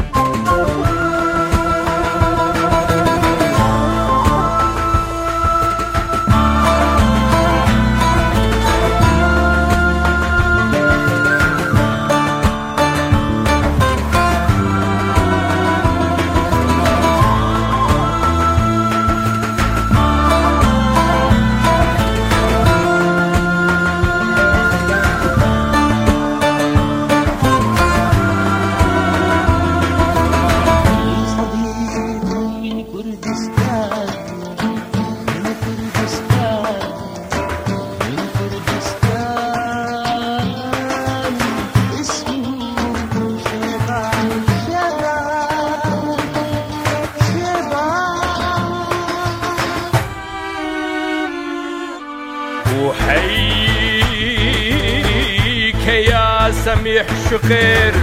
شقير 57.32 57.94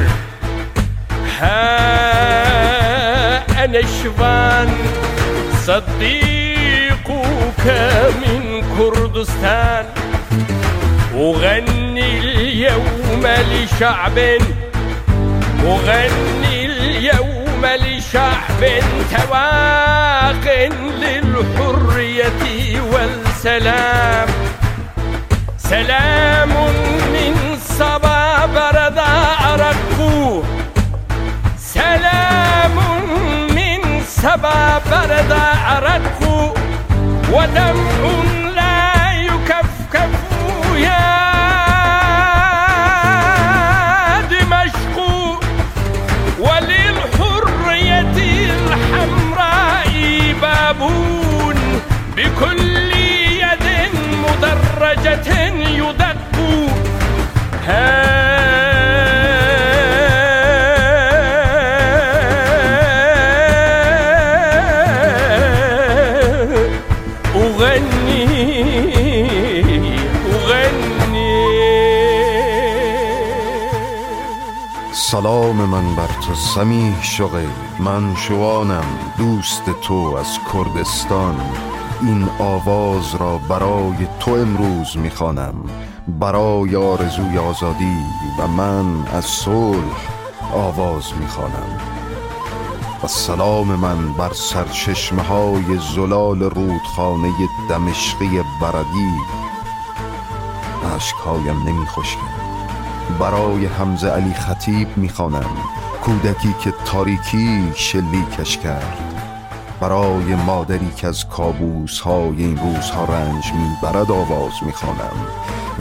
ها 1.39 1.65
أنا 3.65 3.82
شبان 3.82 4.70
صديقك 5.65 7.10
من 8.22 8.63
كردستان. 8.78 9.86
أغني 11.15 12.20
اليوم 12.20 13.24
لشعب 13.52 14.18
أغني 15.63 16.56
اليوم 16.65 17.65
لشعب 17.65 18.62
تواق 19.12 20.46
للحرية 21.02 22.82
والسلام. 22.92 24.28
سلام 25.58 26.50
من 27.13 27.34
صبا 27.80 28.09
صبا 34.23 34.77
برد 34.91 35.32
عرقو 35.65 36.53
ودمع 37.32 38.01
لا 38.55 39.13
يكفكف 39.13 40.12
يا 40.75 41.01
دمشق 44.21 44.97
وللحرية 46.39 48.17
الحمراء 48.49 49.93
بابون 50.41 51.58
بكل 52.17 52.91
يد 53.43 53.67
مدرجة 54.23 55.29
يدق. 55.79 56.36
سمیح 76.36 77.04
شغی 77.04 77.48
من 77.80 78.15
شوانم 78.15 78.86
دوست 79.18 79.63
تو 79.82 80.15
از 80.20 80.39
کردستان. 80.54 81.36
این 82.02 82.30
آواز 82.39 83.15
را 83.15 83.38
برای 83.38 84.08
تو 84.20 84.32
امروز 84.32 84.98
می‌خوانم. 84.98 85.56
برای 86.08 86.76
آرزوی 86.76 87.38
آزادی 87.38 87.98
و 88.39 88.48
من 88.48 89.08
از 89.08 89.26
صلح 89.26 90.08
آواز 90.54 91.04
می‌خوانم. 91.20 91.80
و 93.04 93.08
سلام 93.08 93.68
من 93.68 94.13
بر 94.13 94.34
سرچشمه 94.34 95.24
های 95.24 95.80
زلال 95.96 96.44
رودخانه 96.44 97.32
دمشقی 97.70 98.42
بردی. 98.62 99.12
عشقهایم 100.96 101.60
نمی 101.63 101.86
برای 103.20 103.65
حمزه 103.65 104.10
علی 104.10 104.34
خطیب 104.34 104.98
می‌خوانم. 104.98 105.79
کودکی 106.01 106.55
که 106.63 106.73
تاریکی 106.85 107.71
شلیکش 107.75 108.57
کرد. 108.57 109.15
برای 109.79 110.35
مادری 110.35 110.91
که 110.95 111.07
از 111.07 111.27
کابوس 111.27 111.99
های 111.99 112.43
این 112.43 112.57
روزها 112.57 113.05
رنج 113.05 113.53
می‌برد 113.53 114.12
آواز 114.12 114.51
می‌خوانم 114.65 115.25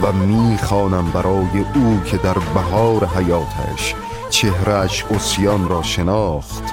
و 0.01 0.11
می‌خوانم 0.11 1.11
برای 1.11 1.65
او 1.75 2.01
که 2.05 2.17
در 2.17 2.33
بهار 2.33 3.05
حیاتش 3.05 3.95
چهرش 4.29 5.05
اسیان 5.11 5.69
را 5.69 5.81
شناخت 5.81 6.63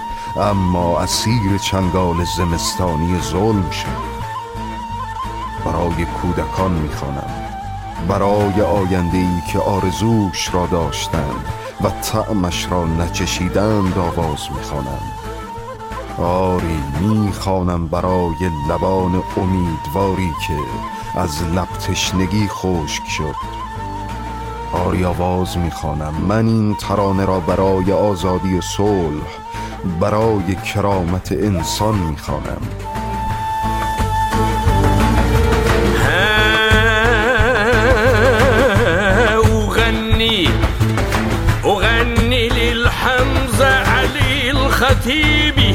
اما 0.40 1.00
اسیر 1.00 1.58
چنگال 1.70 2.16
زمستانی 2.36 3.20
ظلم 3.20 3.70
شد. 3.70 4.16
برای 5.64 6.04
کودکان 6.04 6.72
می‌خوانم. 6.72 7.30
برای 8.08 8.60
آینده 8.62 9.18
ای 9.18 9.40
که 9.52 9.58
آرزوش 9.58 10.54
را 10.54 10.66
داشتند 10.66 11.44
و 11.80 11.90
طعمش 12.02 12.66
را 12.70 12.84
نچشیدند 12.84 13.98
آواز 13.98 14.40
می‌خوانم 14.56 15.00
آری 16.18 16.82
می‌خوانم 17.00 17.86
برای 17.86 18.50
لبان 18.70 19.22
امیدواری 19.36 20.32
که 20.46 20.56
از 21.20 21.42
لب 21.42 21.68
تشنگی 21.68 22.48
خشک 22.48 23.08
شد. 23.08 23.34
آری 24.72 25.04
آواز 25.04 25.58
می‌خوانم. 25.58 26.14
من 26.28 26.46
این 26.46 26.74
ترانه 26.74 27.24
را 27.24 27.40
برای 27.40 27.92
آزادی 27.92 28.58
و 28.58 28.60
صلح 28.60 29.26
برای 30.00 30.54
کرامت 30.54 31.32
انسان 31.32 31.94
می‌خوانم. 31.94 32.60
Phoebe. 45.06 45.72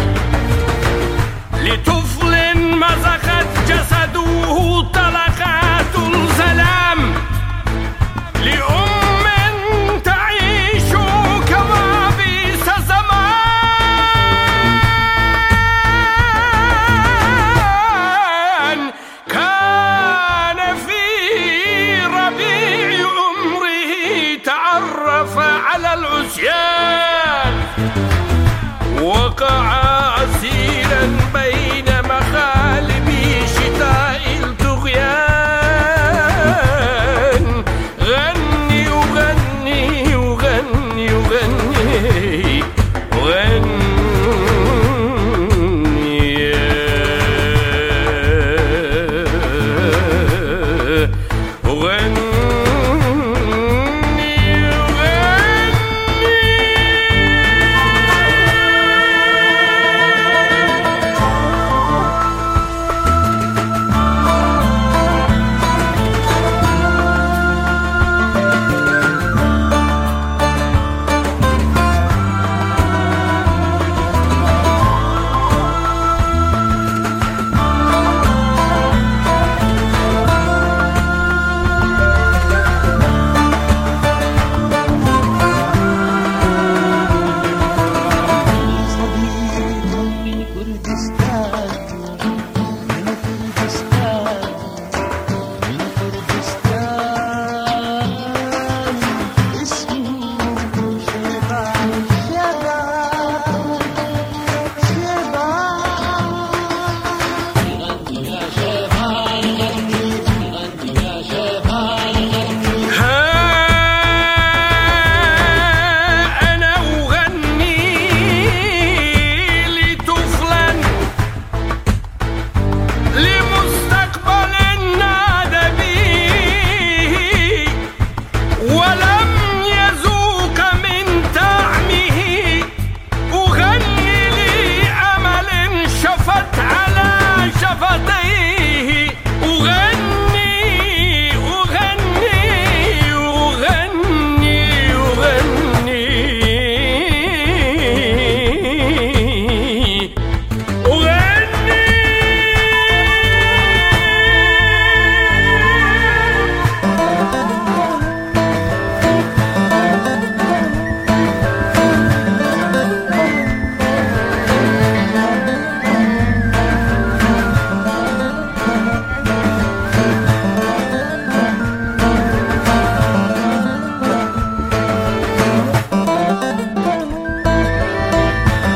Les 1.64 1.78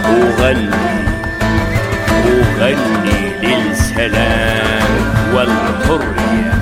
أغني 0.05 0.95
أغني 2.61 3.19
للسلام 3.43 4.91
والحرية. 5.33 6.53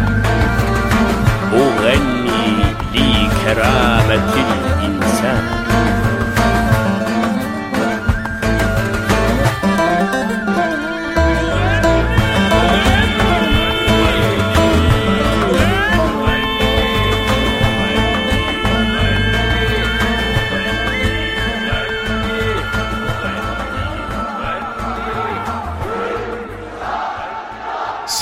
أغني 1.53 2.63
لكرامة 2.93 4.33
الإنسان. 4.35 5.62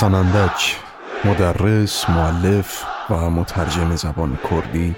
سنندج 0.02 0.74
مدرس 1.24 2.10
معلف 2.10 2.84
و 3.10 3.30
مترجم 3.30 3.96
زبان 3.96 4.38
کردی 4.50 4.94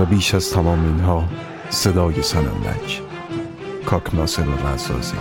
و 0.00 0.04
بیش 0.04 0.34
از 0.34 0.50
تمام 0.50 0.84
اینها 0.84 1.24
صدای 1.70 2.22
سنندج 2.22 3.00
کاک 3.86 4.14
ناصر 4.14 4.44
رزازی. 4.74 5.16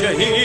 ای 0.00 0.41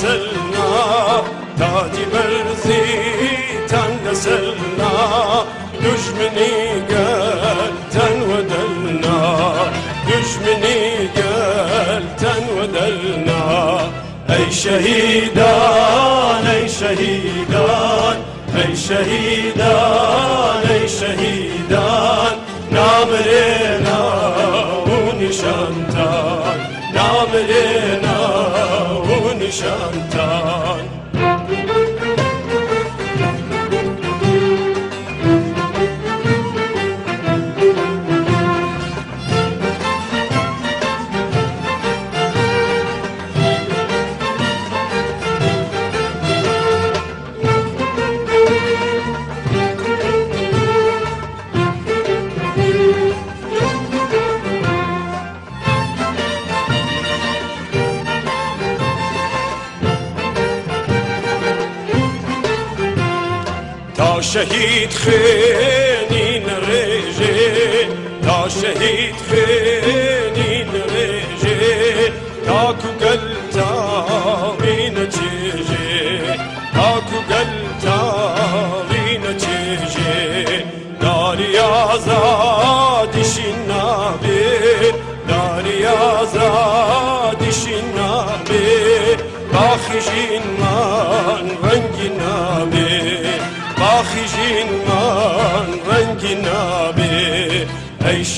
نسلنا 0.00 0.68
تاتي 1.58 2.04
برزي 2.12 2.84
تن 3.68 3.92
نسلنا 4.06 4.92
دشمني 5.82 6.54
قال 6.90 7.72
تن 7.92 8.16
ودلنا 8.30 9.20
دشمني 10.08 10.80
قال 11.16 12.04
تن 12.16 12.44
ودلنا. 12.56 13.42
أي 14.30 14.46
شهيدان 14.52 16.46
أي 16.46 16.68
شهيدان 16.68 18.18
أي 18.56 18.76
شهيدان 18.76 20.62
أي 20.70 20.88
شهيدان. 20.88 22.34
نام 22.72 23.10
لنا 23.26 24.00
ونشانتان 24.86 26.58
نام 26.94 27.32
لنا 27.50 28.09
و 29.50 30.89
شهید 64.32 64.90
خینین 64.92 66.44
رژه 66.46 67.88
تا 68.22 68.48
شهید 68.48 69.14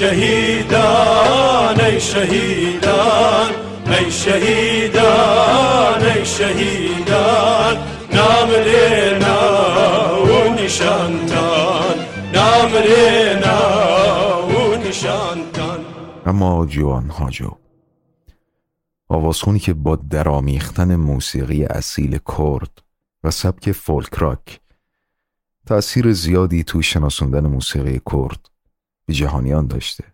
شهیدان 0.02 1.80
ای 1.80 2.00
شهیدان 2.00 3.50
ای 3.86 4.10
شهیدان 4.10 6.02
ای 6.02 6.24
شهیدان. 6.24 7.76
نام 8.12 8.50
لینا 8.50 10.24
و 10.24 10.54
نشانتان 10.54 11.96
نام 12.34 12.72
لینا 12.76 13.60
و 14.48 14.76
نشانتان. 14.88 15.80
اما 16.26 16.66
جوان 16.66 17.08
هاجو 17.08 17.50
آوازخونی 19.08 19.58
که 19.58 19.74
با 19.74 19.96
درامیختن 19.96 20.96
موسیقی 20.96 21.64
اصیل 21.64 22.18
کرد 22.18 22.82
و 23.24 23.30
سبک 23.30 23.72
فولک 23.72 24.14
راک 24.14 24.60
تأثیر 25.66 26.12
زیادی 26.12 26.64
تو 26.64 26.82
شناسوندن 26.82 27.46
موسیقی 27.46 28.00
کرد. 28.12 28.51
به 29.06 29.14
جهانیان 29.14 29.66
داشته. 29.66 30.04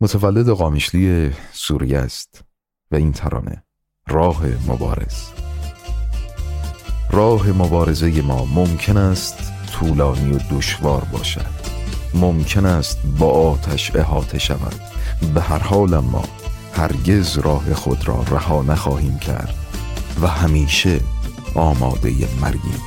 متولد 0.00 0.48
قامیشلی 0.48 1.32
سوریه 1.52 1.98
است 1.98 2.44
و 2.90 2.96
این 2.96 3.12
ترانه 3.12 3.64
راه 4.08 4.46
مبارز. 4.68 5.28
راه 7.10 7.48
مبارزه 7.48 8.22
ما 8.22 8.44
ممکن 8.44 8.96
است 8.96 9.52
طولانی 9.72 10.32
و 10.32 10.38
دشوار 10.50 11.04
باشد. 11.04 11.64
ممکن 12.14 12.66
است 12.66 12.98
با 13.18 13.30
آتش 13.30 13.96
احاطه 13.96 14.38
شود. 14.38 14.80
به 15.34 15.40
هر 15.40 15.58
حال 15.58 15.98
ما 15.98 16.24
هرگز 16.74 17.38
راه 17.38 17.74
خود 17.74 18.08
را 18.08 18.22
رها 18.22 18.62
نخواهیم 18.62 19.18
کرد 19.18 19.54
و 20.22 20.26
همیشه 20.26 21.00
آماده 21.54 22.10
مرگیم. 22.40 22.80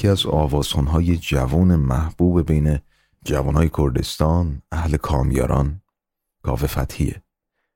یکی 0.00 0.08
از 0.08 0.26
آوازخانهای 0.26 1.16
جوان 1.16 1.76
محبوب 1.76 2.46
بین 2.46 2.78
جوانهای 3.24 3.70
کردستان 3.78 4.62
اهل 4.72 4.96
کامیاران 4.96 5.80
کاوه 6.42 6.66
فتحیه. 6.66 7.22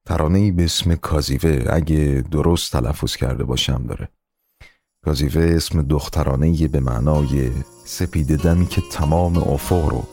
ترانه‌ای 0.07 0.51
به 0.51 0.65
اسم 0.65 0.95
کازیوه 0.95 1.65
اگه 1.71 2.25
درست 2.31 2.73
تلفظ 2.73 3.17
کرده 3.17 3.45
باشم 3.45 3.87
داره. 3.87 4.09
کازیوه 5.05 5.53
اسم 5.57 5.83
دخترانه 5.83 6.69
به 6.69 6.81
معنای 6.81 7.51
سپید 7.85 8.37
دمی 8.37 8.67
که 8.67 8.83
تمام 8.91 9.39
افق 9.39 9.89
رو 9.89 10.05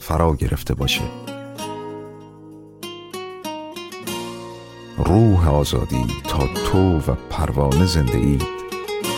فرا 0.00 0.34
گرفته 0.34 0.74
باشه. 0.74 1.04
روح 4.96 5.48
آزادی 5.48 6.06
تا 6.24 6.46
تو 6.46 6.98
و 6.98 7.14
پروانه 7.30 7.86
زنده 7.86 8.18
اید 8.18 8.42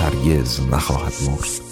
هرگز 0.00 0.60
نخواهد 0.60 1.12
مرد. 1.26 1.71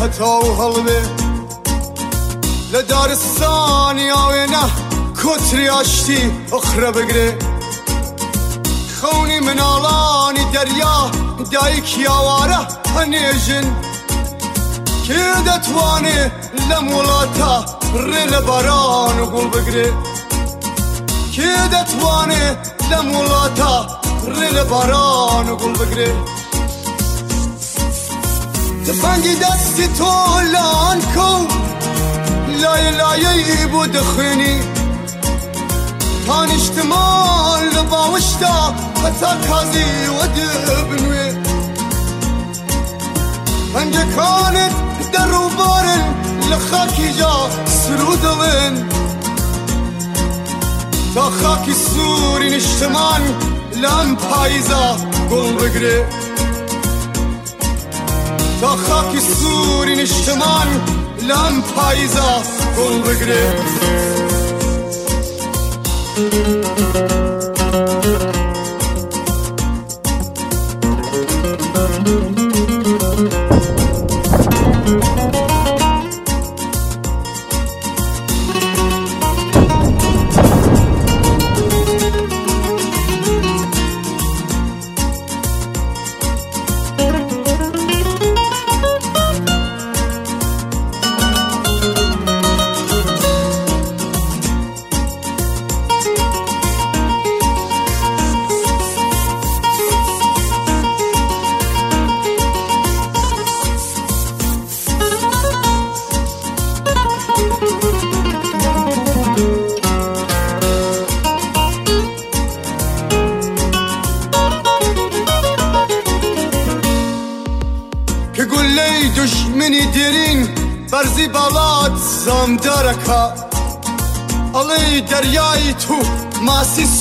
هەتا 0.00 0.32
و 0.44 0.48
هەڵبێ. 0.60 1.00
لە 2.72 2.80
دارستانی 2.90 4.08
ئاوێنە 4.16 4.64
کۆتریاشتی 5.20 6.22
ئۆخرە 6.52 6.90
بگرێ. 6.96 7.28
خەونی 8.98 9.40
مناڵانی 9.46 10.44
دەریا 10.54 10.96
دایکی 11.52 12.02
ئاوارە 12.10 12.60
هەنێژن. 12.96 13.66
کێ 15.06 15.26
دەتوانێ 15.48 16.20
لەم 16.68 16.86
وڵاتە 16.94 17.52
ڕێ 18.08 18.24
لە 18.32 18.40
باران 18.48 19.16
و 19.22 19.26
گوڵ 19.32 19.46
بگرێ؟ 19.54 19.88
کێ 21.34 21.54
دەتوانێ 21.74 22.44
لەم 22.90 23.06
وڵاتە 23.16 23.74
ڕێ 24.36 24.48
لە 24.56 24.64
باران 24.70 25.46
و 25.52 25.54
گوڵ 25.60 25.74
بگرێ؟ 25.80 26.10
تفنگی 28.86 29.34
دستی 29.34 29.88
تو 29.98 30.40
لان 30.52 31.00
کو. 31.14 31.46
لای 32.62 32.90
لایه 32.90 33.66
بود 33.66 33.96
خونی. 33.96 34.82
تان 36.26 36.50
اجتمال 36.50 37.64
لباوشتا 37.76 38.74
حتا 39.04 39.34
کازی 39.48 39.84
و 40.06 40.26
دبنوی 40.26 41.32
پنجه 43.74 44.04
کانت 44.16 44.72
در 45.12 45.26
رو 45.26 45.48
بارن 45.48 46.14
لخاکی 46.50 47.12
جا 47.12 47.50
سرودلن 47.66 48.88
تا 51.14 51.30
خاکی 51.30 51.74
سوری 51.74 52.50
نشتمان 52.50 53.20
لام 53.82 54.16
پایزا 54.16 54.96
گل 55.30 55.52
بگره 55.52 56.21
تا 58.62 58.76
خاکی 58.76 59.20
سوری 59.20 59.96
نشتمان 59.96 60.66
لام 61.28 61.62
پایزا 61.62 62.42
گل 62.78 63.02
بگره 63.02 63.54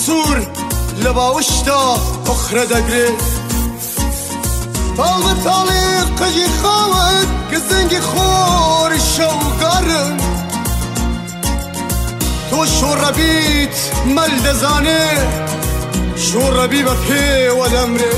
سور 0.06 0.48
لباوشتا 1.04 1.98
اخره 2.32 2.66
دگره. 2.66 3.10
طال 4.98 5.24
طالی 5.44 6.16
قجی 6.20 6.46
خواهد 6.62 7.28
که 7.90 8.02
خور 8.02 8.98
شوگارم 8.98 10.18
تو 12.50 12.66
شوربیت 12.66 13.92
ملدزانه 14.06 15.28
شوربی 16.16 16.84
بپی 16.84 17.48
و 17.48 17.68
دمره. 17.68 18.12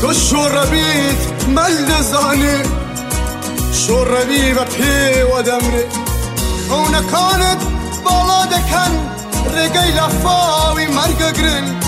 تو 0.00 0.12
شوربیت 0.12 1.48
ملدزانه 1.48 2.62
شوربی 3.72 4.54
بپی 4.54 5.22
و 5.22 5.42
دمره. 5.42 5.86
خونکانت 6.68 7.58
بالا 8.04 8.46
دکن. 8.46 9.19
رگی 9.56 9.92
لفاوی 9.92 10.86
مرگ 10.86 11.18
گرن 11.18 11.80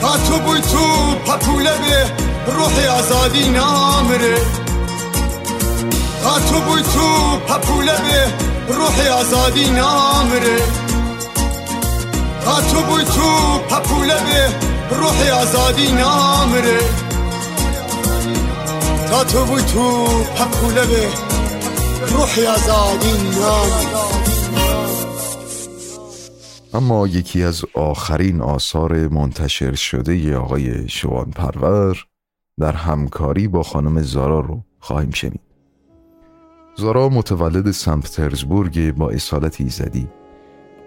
تا 0.00 0.16
تو 0.16 0.38
بوی 0.38 0.60
تو 0.60 1.14
پپوله 1.26 1.70
به 1.70 2.10
روح 2.52 2.86
آزادی 2.98 3.48
نامره 3.48 4.36
تا 6.22 6.38
تو 6.40 6.60
بوی 6.60 6.82
تو 6.82 7.38
پپوله 7.48 7.92
به 7.92 8.74
روح 8.74 9.08
آزادی 9.20 9.70
نامره 9.70 10.58
تا 12.44 12.60
تو 12.60 12.82
بوی 12.82 13.04
تو 13.04 13.58
پپوله 13.58 14.14
به 14.14 14.96
روح 14.96 15.30
آزادی 15.30 15.92
نامره 15.92 16.78
تا 19.10 19.24
تو 19.24 19.44
بوی 19.44 19.62
تو 19.62 20.06
پپوله 20.06 20.86
به 20.86 21.08
روح 22.06 22.38
آزادی 22.54 23.12
نامره 23.12 24.05
اما 26.76 27.06
یکی 27.06 27.42
از 27.42 27.64
آخرین 27.74 28.40
آثار 28.40 29.08
منتشر 29.08 29.74
شده 29.74 30.16
ی 30.16 30.34
آقای 30.34 30.88
شوان 30.88 31.30
پرور 31.30 32.06
در 32.60 32.72
همکاری 32.72 33.48
با 33.48 33.62
خانم 33.62 34.02
زارا 34.02 34.40
رو 34.40 34.64
خواهیم 34.78 35.10
شنید. 35.10 35.40
زارا 36.76 37.08
متولد 37.08 37.70
سنت 37.70 38.04
پترزبورگ 38.04 38.94
با 38.94 39.10
اصالت 39.10 39.60
ایزدی. 39.60 40.08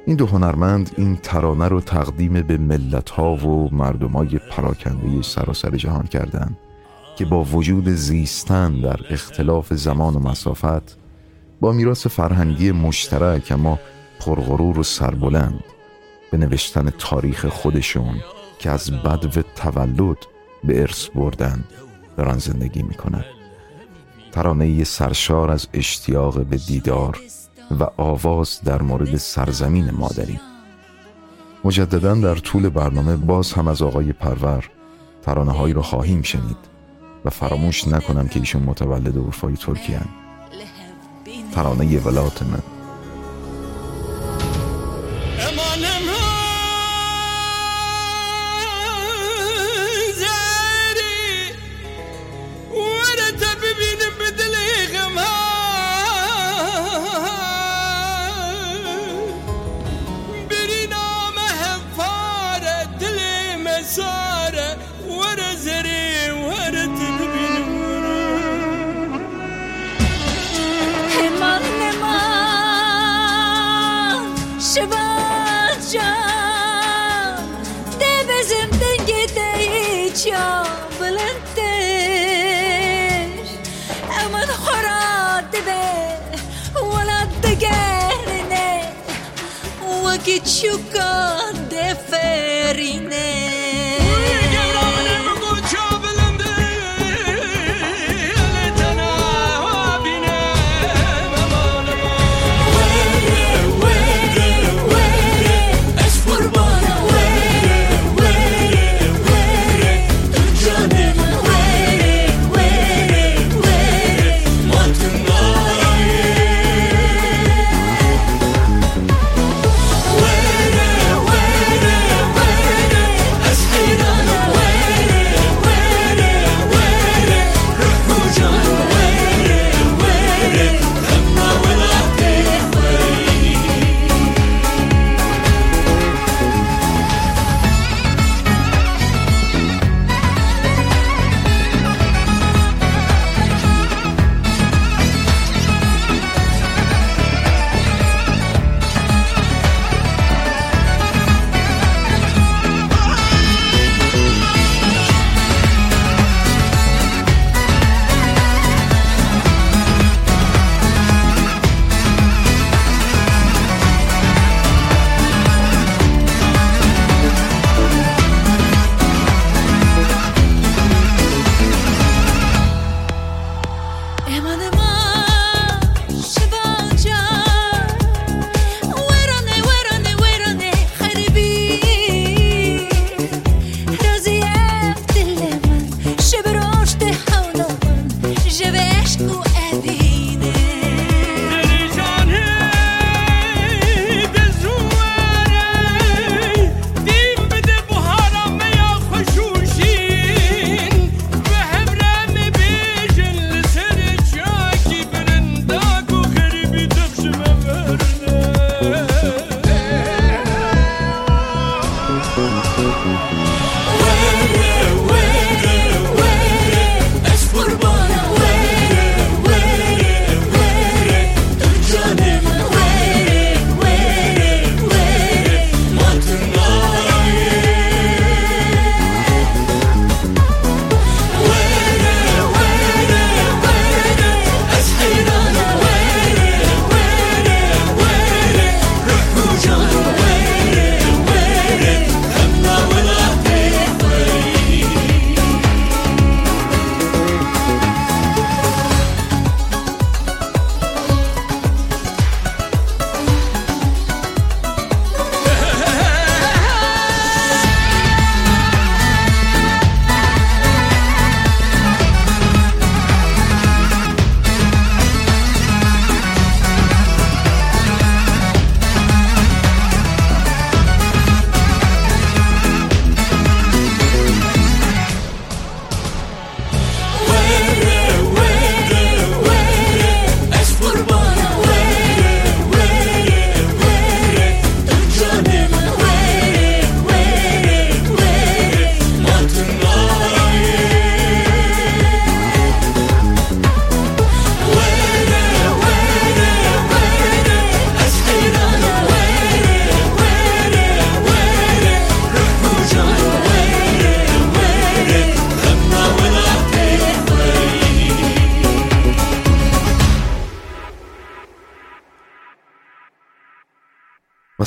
این 0.05 0.15
دو 0.15 0.25
هنرمند 0.25 0.91
این 0.97 1.15
ترانه 1.15 1.67
رو 1.67 1.81
تقدیم 1.81 2.41
به 2.41 2.57
ملت 2.57 3.09
ها 3.09 3.35
و 3.35 3.69
مردمای 3.75 4.39
پراکنده 4.51 5.21
سراسر 5.21 5.75
جهان 5.75 6.07
کردند 6.07 6.57
که 7.17 7.25
با 7.25 7.43
وجود 7.43 7.89
زیستن 7.89 8.81
در 8.81 8.99
اختلاف 9.09 9.73
زمان 9.73 10.15
و 10.15 10.19
مسافت 10.19 10.97
با 11.61 11.71
میراث 11.71 12.07
فرهنگی 12.07 12.71
مشترک 12.71 13.51
اما 13.51 13.79
پرغرور 14.19 14.79
و 14.79 14.83
سربلند 14.83 15.63
به 16.31 16.37
نوشتن 16.37 16.89
تاریخ 16.89 17.45
خودشون 17.45 18.15
که 18.59 18.69
از 18.69 18.91
بدو 18.91 19.41
تولد 19.55 20.17
به 20.63 20.81
ارث 20.81 21.07
بردن 21.07 21.63
دارن 22.17 22.37
زندگی 22.37 22.83
می‌کنن 22.83 23.25
ترانه 24.31 24.83
سرشار 24.83 25.51
از 25.51 25.67
اشتیاق 25.73 26.45
به 26.45 26.57
دیدار 26.57 27.19
و 27.79 27.83
آواز 27.97 28.61
در 28.65 28.81
مورد 28.81 29.17
سرزمین 29.17 29.91
مادری. 29.91 30.39
مجددا 31.63 32.15
در 32.15 32.35
طول 32.35 32.69
برنامه 32.69 33.15
باز 33.15 33.53
هم 33.53 33.67
از 33.67 33.81
آقای 33.81 34.13
پرور 34.13 34.69
ترانه 35.21 35.51
هایی 35.51 35.73
را 35.73 35.81
خواهیم 35.81 36.21
شنید 36.21 36.57
و 37.25 37.29
فراموش 37.29 37.87
نکنم 37.87 38.27
که 38.27 38.39
ایشون 38.39 38.63
متولد 38.63 39.17
اروپای 39.17 39.53
ترکیه 39.53 39.97
هن. 39.97 40.09
ترانه 41.51 41.99
ولات 41.99 42.43
من 42.43 42.78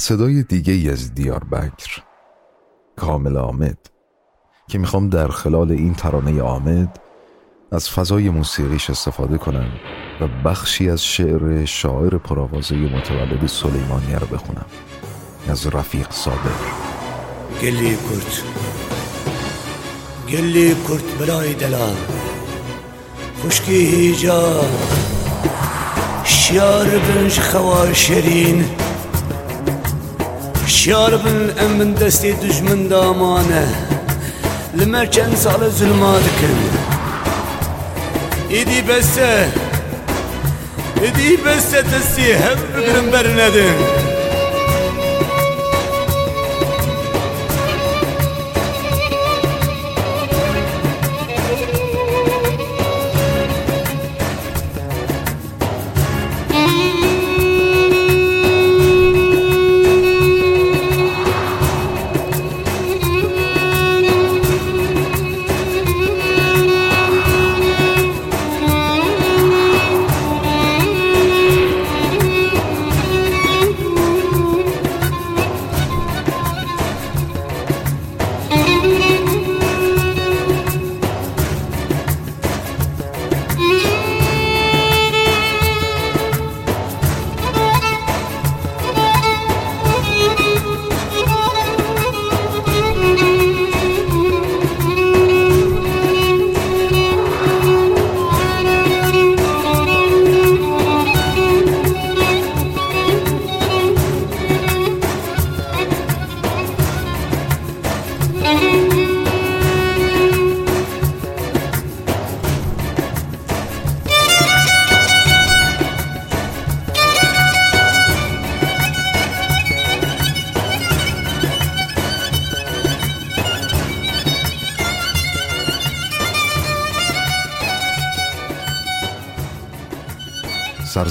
صدای 0.03 0.43
دیگه 0.43 0.73
ای 0.73 0.91
از 0.91 1.15
دیاربکر 1.15 2.03
کامل 2.97 3.37
آمد. 3.37 3.79
که 4.69 4.79
می‌خوام 4.79 5.09
در 5.09 5.29
خلال 5.29 5.73
این 5.73 5.95
ترانه 5.95 6.43
آمد 6.43 7.01
از 7.73 7.91
فضای 7.91 8.31
موسیقیش 8.31 8.91
استفاده 8.91 9.39
کنم 9.39 9.73
و 10.21 10.29
بخشی 10.45 10.91
از 10.91 11.05
شعر 11.05 11.65
شاعر 11.65 12.19
پرآوازه 12.19 12.77
متولد 12.77 13.47
سلیمانی 13.47 14.15
رو 14.15 14.27
بخونم. 14.27 14.67
از 15.49 15.67
رفیق 15.67 16.11
صابر 16.11 16.61
گلی 17.63 17.97
کرد. 17.97 18.43
گلی 20.29 20.75
کرد 20.89 21.19
برای 21.21 21.55
دلال 21.55 21.97
خشکی 23.45 23.87
هیجا 23.87 24.65
شیار 26.25 26.87
بنج 26.87 27.41
خوار 27.41 27.93
شرین 30.82 30.82
شیار 30.82 31.18
بن 31.18 31.54
امن 31.60 31.94
دستی 31.94 32.32
دجمن 32.34 32.88
دامانه 32.88 33.68
لما 34.74 35.06
چند 35.06 35.36
سال 35.36 35.70
ظلمات 35.70 36.22
کن 36.22 36.60
ایدی 38.50 38.82
بسته 38.82 39.52
ایدی 41.02 41.38
بسته 41.38 41.82
دستی 41.82 42.32
هم 42.32 42.56
بگرم 42.82 43.12
برندن 43.12 43.76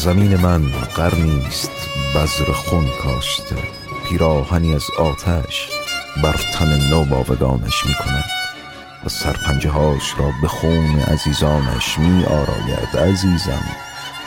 سرزمین 0.02 0.36
من 0.36 0.62
قرنی 0.96 1.42
است 1.48 1.72
بذر 2.16 2.52
خون 2.52 2.88
کاشته. 3.04 3.56
پیراهنی 4.10 4.76
از 4.76 4.84
آتش 5.00 5.70
بر 6.24 6.36
تن 6.54 6.90
نوباودانش 6.90 7.86
می 7.86 7.94
کند 7.94 8.24
و 9.06 9.10
سرپنجه 9.10 9.70
هاش 9.70 10.16
را 10.18 10.32
به 10.42 10.48
خون 10.48 11.00
عزیزانش 11.00 12.00
می 12.00 12.26
آراید 12.26 12.98
عزیزم 12.98 13.64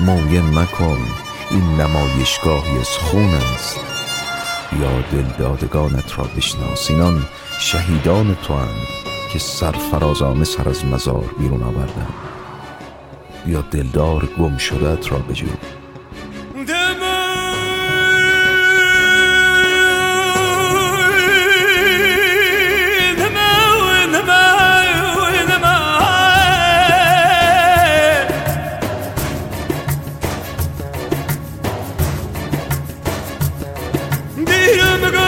مویه 0.01 0.41
مکن 0.41 0.99
این 1.51 1.81
نمایشگاهی 1.81 2.79
از 2.79 2.89
خون 2.89 3.35
است. 3.35 3.81
یا 4.81 5.01
دلدادگانت 5.13 6.19
را 6.19 6.25
بشناس 6.25 6.91
اینان 6.91 7.27
شهیدان 7.61 8.35
تو 8.35 8.55
که 9.33 9.39
سرفرازانه 9.39 10.45
سر 10.45 10.69
از 10.69 10.85
مزار 10.85 11.35
بیرون 11.39 11.63
آوردند. 11.63 12.24
یا 13.47 13.61
دلدار 13.61 14.29
گم 14.39 14.59
شدت 14.59 15.13
را 15.13 15.19
بجو 15.19 15.47
هر 35.05 35.24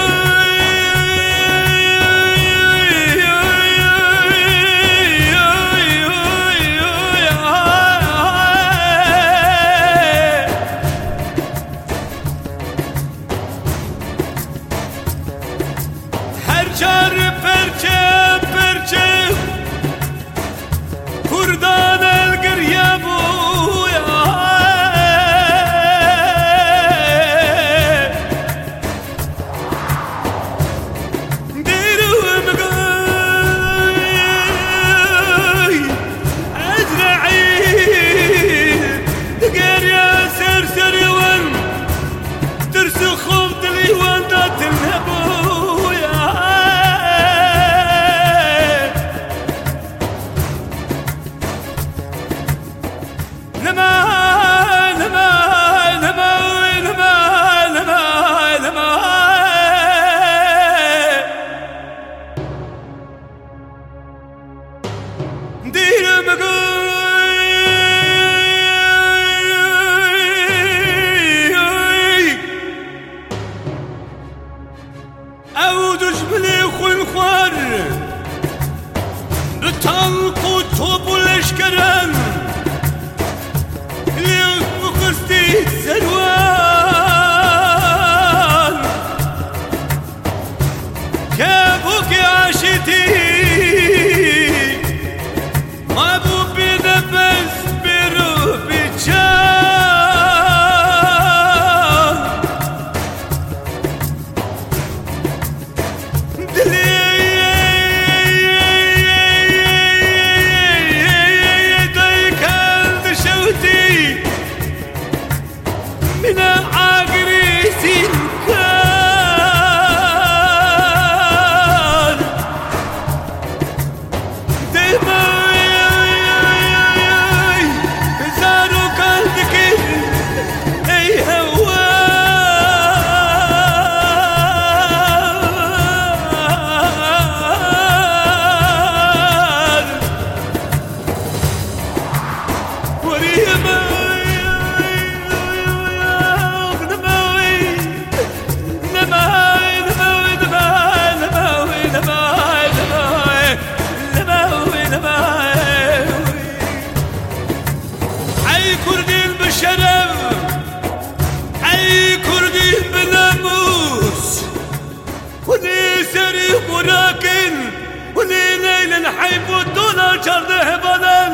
سريح 166.13 166.71
وراكن 166.71 167.71
ولي 168.15 168.57
ليلة 168.57 169.13
حيف 169.21 169.51
ودولا 169.51 170.17
جرد 170.17 170.51
هبالا 170.51 171.29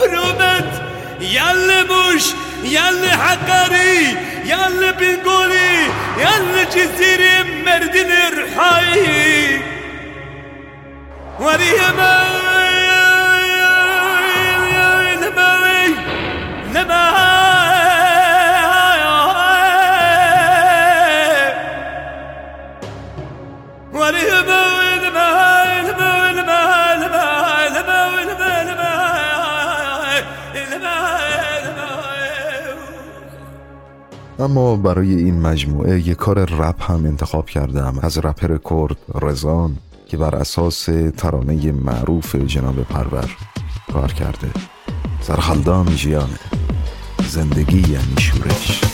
برومت 0.00 0.82
يالي 1.20 1.82
مش 1.82 2.24
يالي 2.64 3.10
حقاري 3.10 4.04
يالي 4.44 4.92
بنقولي 4.92 5.76
يالي 6.18 6.64
جزيري 6.74 7.62
مردين 7.66 8.10
الرحاي 8.10 9.60
وريه 11.40 11.92
ماي 11.98 12.86
ماي 15.36 15.86
اما 34.38 34.76
برای 34.76 35.14
این 35.14 35.40
مجموعه 35.40 36.00
یک 36.00 36.16
کار 36.16 36.44
رپ 36.44 36.90
هم 36.90 37.04
انتخاب 37.04 37.46
کردم. 37.46 37.98
از 38.02 38.18
رپر 38.18 38.56
کرد 38.56 38.96
رزان 39.14 39.76
که 40.08 40.16
بر 40.16 40.34
اساس 40.34 40.88
ترانه 41.16 41.72
معروف 41.72 42.36
جناب 42.36 42.82
پرور 42.82 43.36
کار 43.92 44.12
کرده. 44.12 44.50
سرخلدان 45.20 45.86
جیانه. 45.86 46.38
زندگی 47.28 47.78
یعنی 47.78 48.20
شورش. 48.20 48.85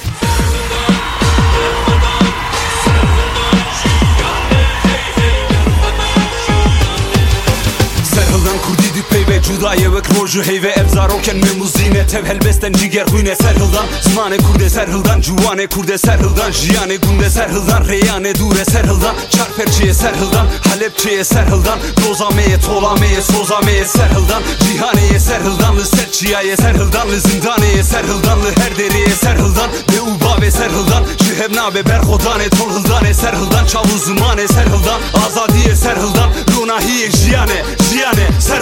کوردی 8.65 9.03
پیوێ 9.11 9.39
جودایەوەک 9.47 10.07
ڕۆژ 10.15 10.33
و 10.39 10.43
هەیوێ 10.49 10.73
ئەبزارۆکەن 10.79 11.39
مێموزینە 11.45 12.03
تەب 12.13 12.25
هەلبەستەن 12.31 12.73
جیگەر 12.79 13.07
بووینە 13.13 13.35
سەر 13.43 13.57
هەڵدان 13.63 13.87
زمانێ 14.09 14.39
کوردە 14.47 14.69
سەر 14.77 14.89
هەڵدان 14.95 15.19
جوانێ 15.27 15.67
کوردە 15.75 15.97
سەر 16.07 16.19
هەڵدان 16.25 16.51
ژیانێ 16.61 16.97
گوندە 17.05 17.29
سەر 17.37 17.49
هەڵدان 17.55 17.83
ڕێیانێ 17.91 18.33
دوورە 18.41 18.65
سەر 18.73 18.85
هەڵدان 18.91 19.15
چارپەرچیە 19.35 19.95
سەر 20.03 20.15
هەڵدان 20.21 20.47
هەلبچەیە 20.69 21.25
سەر 21.33 21.47
هەڵدان 21.53 21.79
دۆزامەیە 22.01 22.59
تۆڵامەیە 22.65 23.23
سۆزامەیە 23.31 23.87
سەر 23.97 24.11
هەڵدان 24.17 24.43
جیهانەیە 24.65 25.19
سەر 25.29 25.41
هەڵدان 25.47 25.73
لە 25.79 25.87
سەر 25.95 26.09
چیایە 26.17 26.57
سەر 26.63 26.75
هەڵدان 26.81 27.07
لە 27.13 27.19
زیندانەیە 27.27 27.83
سەر 27.93 28.05
هەڵدان 28.11 28.39
لە 28.45 28.51
هەر 28.61 28.73
دەرەیە 28.79 29.15
سەر 29.25 29.37
هەڵدان 29.43 29.71
بێ 29.89 30.01
و 30.09 30.13
بابێ 30.23 30.51
سەر 30.59 30.71
هەڵدان 30.77 31.03
ji 31.23 31.33
hev 31.41 31.51
nabe 31.59 31.83
berxodanê 31.89 32.49
tol 32.57 32.71
hildanê 32.77 33.13
ser 33.23 33.35
hildan 33.41 33.67
çavu 33.73 33.97
zimanê 34.07 34.47
ser 34.55 34.67
hildan 34.73 35.01
azadiye 35.25 35.75
ser 35.85 35.97
hildan 36.03 36.31
runahiye 36.53 37.09
jiyane 37.11 37.59
jiyane 37.91 38.27
ser 38.49 38.62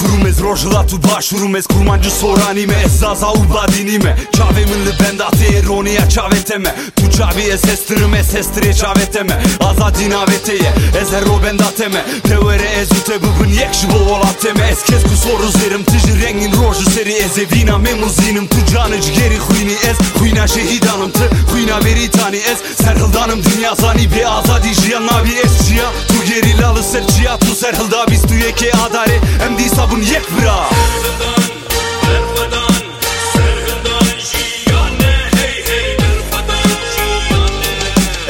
Durmez 0.21 0.41
rojla 0.41 0.87
tu 0.87 0.99
baš 1.03 1.31
Durmez 1.31 1.67
kurmancı 1.67 2.11
sorani 2.11 2.67
me 2.67 2.75
Esa 2.85 3.15
za 3.15 3.31
ubadini 3.31 3.99
me 3.99 4.17
Čave 4.37 4.65
mınlı 4.65 4.93
benda 4.99 5.29
te 5.29 5.57
eronija 5.57 6.09
čavete 6.09 6.57
me 6.57 6.75
Tu 6.95 7.17
čaviye 7.17 7.57
sestri 7.57 8.07
me 8.07 8.23
Sestri 8.23 8.75
čavete 8.75 9.23
me 9.23 9.43
Azadina 9.59 10.25
veteye 10.27 10.73
Ezero 11.01 11.43
benda 11.43 11.71
teme 11.77 12.05
Tevere 12.23 12.69
ezute 12.81 13.21
bubun 13.21 13.49
yekşi 13.49 13.87
bovola 13.89 14.33
teme. 14.41 14.67
Eskes 14.71 15.03
ku 15.03 15.15
soru 15.23 15.51
zerim 15.51 15.83
Tijir 15.83 16.21
rengin 16.21 16.51
roju 16.51 16.89
seri 16.89 17.13
Ezevina 17.13 17.77
memuzinim 17.77 18.47
Tu 18.47 18.73
canıcı 18.73 19.11
geri 19.11 19.37
huyni 19.37 19.73
ez. 19.73 19.97
Huyna 20.19 20.47
şehidanım 20.47 21.11
tı 21.11 21.29
Huyna 21.51 21.85
veri 21.85 22.11
tani 22.11 22.37
ez. 22.37 22.57
Serhıldanım 22.85 23.41
dünya 23.43 23.75
zani 23.75 24.11
Be 24.11 24.27
azadi 24.27 24.73
jiyan 24.73 25.07
nabi 25.07 25.31
es 25.43 25.67
jiyan 25.67 25.93
Tu 26.07 26.33
gerilalı 26.33 26.83
ser 26.83 27.03
jiyan 27.17 27.39
Tu 27.39 27.55
serhılda 27.55 28.05
biz 28.11 28.21
tu 28.21 28.33
yeke 28.33 28.71
adare. 28.71 29.19
Em 29.45 29.57
di 29.57 29.69
sabun 29.69 30.01
yek 30.11 30.23
bira 30.37 30.69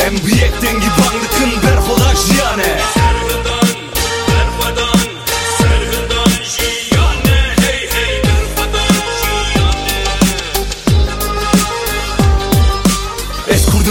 Em 0.05 0.17
büyük 0.25 0.61
dengi 0.61 0.87
bandıkın 0.87 1.63
berhoda 1.63 2.15
jiyane 2.15 3.00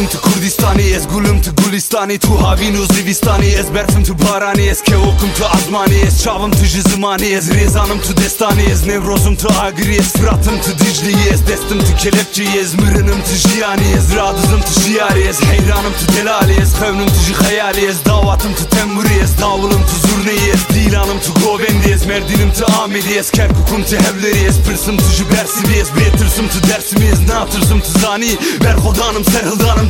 Kurdum 0.01 0.13
tu 0.13 0.21
Kurdistani 0.21 0.83
Ez 0.83 1.09
gulum 1.09 1.43
tu 1.43 1.51
Gulistani. 1.65 2.19
Tu 2.19 2.43
havin 2.43 2.75
u 2.75 2.95
Zivistani 2.95 3.47
Ez 3.47 3.75
berfim 3.75 4.05
tu 4.05 4.15
Barani 4.19 4.69
Ez 4.69 4.83
kevokum 4.83 5.31
tu 5.39 5.45
Azmani 5.45 5.95
Ez 6.07 6.23
çavım 6.23 6.51
tu 6.51 6.65
Jizmani 6.65 7.27
Ez 7.27 7.51
rezanım 7.51 8.01
tu 8.01 8.17
Destani 8.17 8.63
Ez 8.63 8.87
nevrozum 8.87 9.37
tu 9.37 9.49
Agri 9.61 9.97
Ez 9.97 10.13
fıratım 10.13 10.55
tu 10.65 10.71
Dicli 10.79 11.15
Ez 11.33 11.47
destim 11.49 11.79
tu 11.79 11.97
Kelepçi 12.03 12.45
Ez 12.61 12.75
mırınım 12.75 13.21
tu 13.27 13.49
Jiyani 13.49 13.89
Ez 13.97 14.17
radızım 14.17 14.61
tu 14.61 14.81
Jiyari 14.81 15.23
Ez 15.23 15.41
heyranım 15.43 15.93
tu 15.93 16.17
Delali 16.17 16.53
Ez 16.63 16.73
xevnum 16.75 17.09
tu 17.09 17.21
Jihayali 17.27 17.87
Ez 17.87 18.05
davatım 18.05 18.55
tu 18.55 18.77
Temmuri 18.77 19.15
Ez 19.23 19.39
davulum 19.41 19.83
tu 19.89 20.09
Zurneyi 20.09 20.51
Ez 20.55 20.75
dilanım 20.75 21.19
tu 21.21 21.31
Govendi 21.45 21.93
Ez 21.93 22.07
merdinim 22.07 22.53
tu 22.59 22.67
Amedi 22.83 23.15
Ez 23.15 23.31
kerkukum 23.31 23.85
tu 23.85 23.97
Hevleri 23.97 24.45
Ez 24.49 24.61
pırsım 24.61 24.97
tu 24.97 25.05
Jibersivi 25.17 25.75
Ez 25.81 25.89
betırsım 25.97 26.49
tu 26.49 26.69
Dersimi 26.69 27.05
Ez 27.05 27.21
natırsım 27.29 27.81
tu 27.81 28.01
Zani. 28.01 28.39
Berhodanım 28.65 29.25
serhildanım 29.25 29.90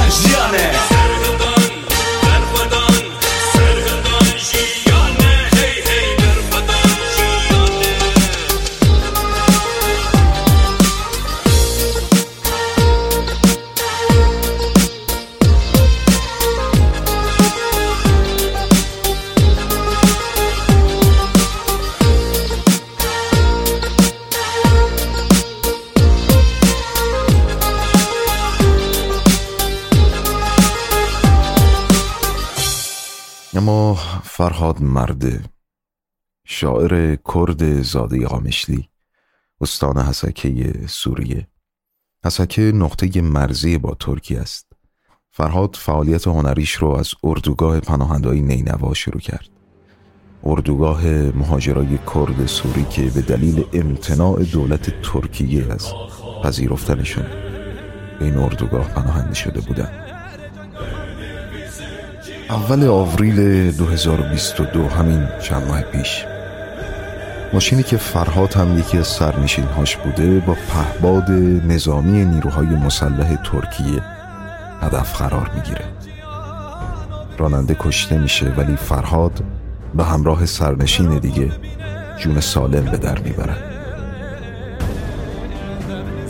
فرهاد 34.41 34.81
مرده 34.81 35.41
شاعر 36.45 37.15
کرد 37.15 37.81
زاده 37.81 38.27
قامشلی 38.27 38.89
استان 39.61 39.97
حسکه 39.97 40.73
سوریه. 40.87 41.47
حسکه 42.25 42.61
نقطه 42.61 43.21
مرزی 43.21 43.77
با 43.77 43.95
ترکیه 43.99 44.39
است. 44.39 44.71
فرهاد 45.31 45.75
فعالیت 45.75 46.27
هنریش 46.27 46.71
رو 46.71 46.89
از 46.89 47.13
اردوگاه 47.23 47.79
پناهندهای 47.79 48.41
نینوا 48.41 48.93
شروع 48.93 49.21
کرد. 49.21 49.49
اردوگاه 50.43 51.07
مهاجرای 51.11 51.97
کرد 52.13 52.45
سوری 52.45 52.83
که 52.83 53.01
به 53.01 53.21
دلیل 53.21 53.65
امتناع 53.73 54.43
دولت 54.43 55.01
ترکیه 55.01 55.71
از 55.71 55.93
پذیرفتنشون 56.43 57.25
این 58.21 58.37
اردوگاه 58.37 58.87
پناهنده 58.87 59.33
شده 59.33 59.61
بودند. 59.61 60.10
اول 62.51 62.87
آوریل 62.87 63.71
2022 63.71 64.87
همین 64.87 65.27
چند 65.43 65.67
ماه 65.67 65.81
پیش. 65.81 66.25
ماشینی 67.53 67.83
که 67.83 67.97
فرهاد 67.97 68.53
هم 68.53 68.79
یکی 68.79 68.97
از 68.97 69.07
سرنشین 69.07 69.63
هاش 69.63 69.97
بوده 69.97 70.39
با 70.39 70.53
پهباد 70.69 71.31
نظامی 71.67 72.25
نیروهای 72.25 72.67
مسلح 72.67 73.35
ترکیه 73.35 74.01
هدف 74.81 75.17
قرار 75.17 75.51
می‌گیره. 75.55 75.85
راننده 77.37 77.75
کشته 77.79 78.17
میشه 78.17 78.45
ولی 78.57 78.75
فرهاد 78.75 79.43
به 79.95 80.03
همراه 80.03 80.45
سرنشین 80.45 81.19
دیگه 81.19 81.51
جون 82.17 82.39
سالم 82.39 82.85
به 82.85 82.97
در 82.97 83.19
می‌برن 83.19 83.57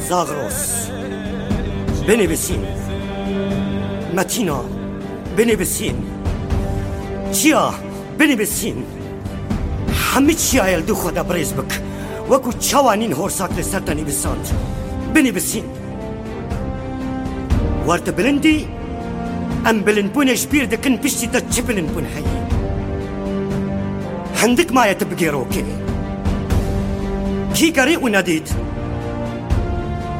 زاغروس 0.09 0.87
بنویسین. 2.07 2.65
متینا 4.17 4.80
بني 5.37 5.55
بالسين 5.55 5.95
شيا 7.31 7.71
بني 8.19 8.35
بالسين 8.35 8.83
حمد 10.11 10.37
شيا 10.37 10.65
يلدو 10.65 10.95
خدا 10.95 11.21
بريزبك 11.21 11.81
وكو 12.29 12.51
تشاوانين 12.51 13.13
هورساك 13.13 13.49
لسرطاني 13.57 14.03
بالسانت 14.03 14.47
بني 15.15 15.31
بالسين 15.31 15.63
وارت 17.87 18.09
بلندي 18.09 18.67
ام 19.69 19.79
بلنبون 19.81 20.33
جبير 20.33 20.65
دكن 20.65 20.95
بشتي 20.97 21.25
دا 21.25 21.39
تشبلنبون 21.39 22.05
هاي 22.15 22.23
هندك 24.43 24.71
ما 24.71 24.85
يتبقي 24.85 25.27
روكي 25.29 25.65
كي 27.55 27.71
قري 27.71 27.97
وناديت 27.97 28.49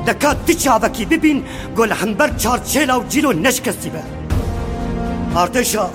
دكات 0.08 0.38
تشابكي 0.52 1.06
ببين 1.06 1.44
قول 1.78 1.94
حنبر 1.94 2.28
تشارتشيلا 2.28 2.96
وجيلو 2.96 3.32
نشكستي 3.32 3.90
بقى 3.90 4.21
ئاردێشە 5.36 5.86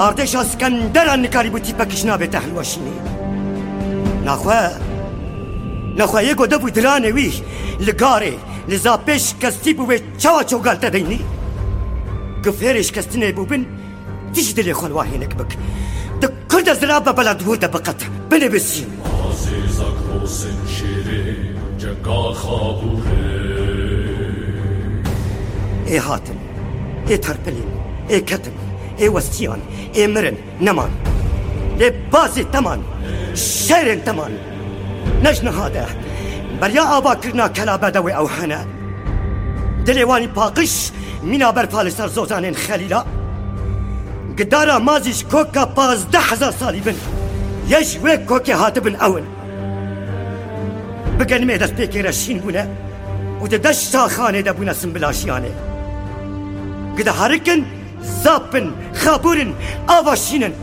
ئاردێشە 0.00 0.40
سکەندەران 0.50 1.20
نکاری 1.24 1.50
بوو 1.52 1.64
تیپەکیش 1.66 2.02
نابێتە 2.08 2.38
هەلوەشینی 2.44 2.96
ناخوا 4.26 4.60
ناخوا 5.98 6.20
یەکۆ 6.30 6.44
دەبوو 6.52 6.74
درانەوی 6.76 7.32
لە 7.86 7.92
گارێ 8.02 8.34
لەزا 8.70 8.94
پێش 9.06 9.24
کەستی 9.42 9.72
بوێ 9.78 9.96
چاوا 10.22 10.42
چۆگالتە 10.50 10.88
دەینی 10.94 11.20
گفێرش 12.44 12.88
کەستنێ 12.96 13.30
بوو 13.36 13.48
بن 13.50 13.62
تیش 14.34 14.48
دلێ 14.56 14.74
خۆلواهێنێک 14.80 15.32
بک 15.38 15.50
دە 16.20 16.26
کوردە 16.50 16.74
زرا 16.80 16.98
بە 17.06 17.12
بەلا 17.18 17.34
دوور 17.40 17.58
دەبقەت 17.64 18.00
بنێ 18.30 18.48
بسیم 18.54 18.90
عزیزک 19.26 19.98
حسین 20.12 20.60
شیری 20.74 21.24
جنگال 21.80 22.32
خابوره 22.42 23.36
ئێ 28.10 28.18
کەتن 28.28 28.56
ئێ 29.00 29.06
وەستیان 29.14 29.60
ئێ 29.96 30.04
مرن 30.14 30.36
نەمان 30.66 30.92
لێ 31.78 31.88
بازی 32.12 32.44
تەمان 32.54 32.80
شێرێن 33.64 34.00
تەمان 34.06 34.32
نەش 35.24 35.38
نەهادە 35.46 35.84
بەریا 36.60 36.84
ئاباکردنا 36.92 37.46
کەلا 37.56 37.74
بەدەوەی 37.82 38.16
ئەو 38.18 38.28
هەنە 38.36 38.60
دلێوانی 39.86 40.28
پاقش 40.36 40.74
مینا 41.30 41.50
بەرپا 41.56 41.80
لەسەر 41.86 42.08
زۆزانێن 42.16 42.56
خەلیلا 42.64 43.00
گدارە 44.38 44.76
مازیش 44.88 45.20
کۆکە 45.32 45.64
پازدە 45.76 46.20
هزار 46.30 46.52
ساڵی 46.60 46.82
بن. 46.86 46.98
یەش 47.72 47.88
وێ 48.02 48.14
کۆکێ 48.28 48.54
هاتبن 48.62 48.96
ئەون 49.02 49.26
بگەنمێ 51.18 51.56
دەست 51.62 51.74
پێکێرە 51.78 52.12
شین 52.20 52.38
بوونە 52.42 52.64
و 53.42 53.44
دە 53.52 53.58
دەش 53.66 53.78
ساخانێ 53.92 54.40
دەبوونە 54.48 54.74
سمبلاشیانێ 54.80 55.52
گدە 56.98 57.12
هەرکن 57.20 57.60
زاپن 58.02 58.66
خابورن 59.02 59.50
ئاواشینن 59.88 60.54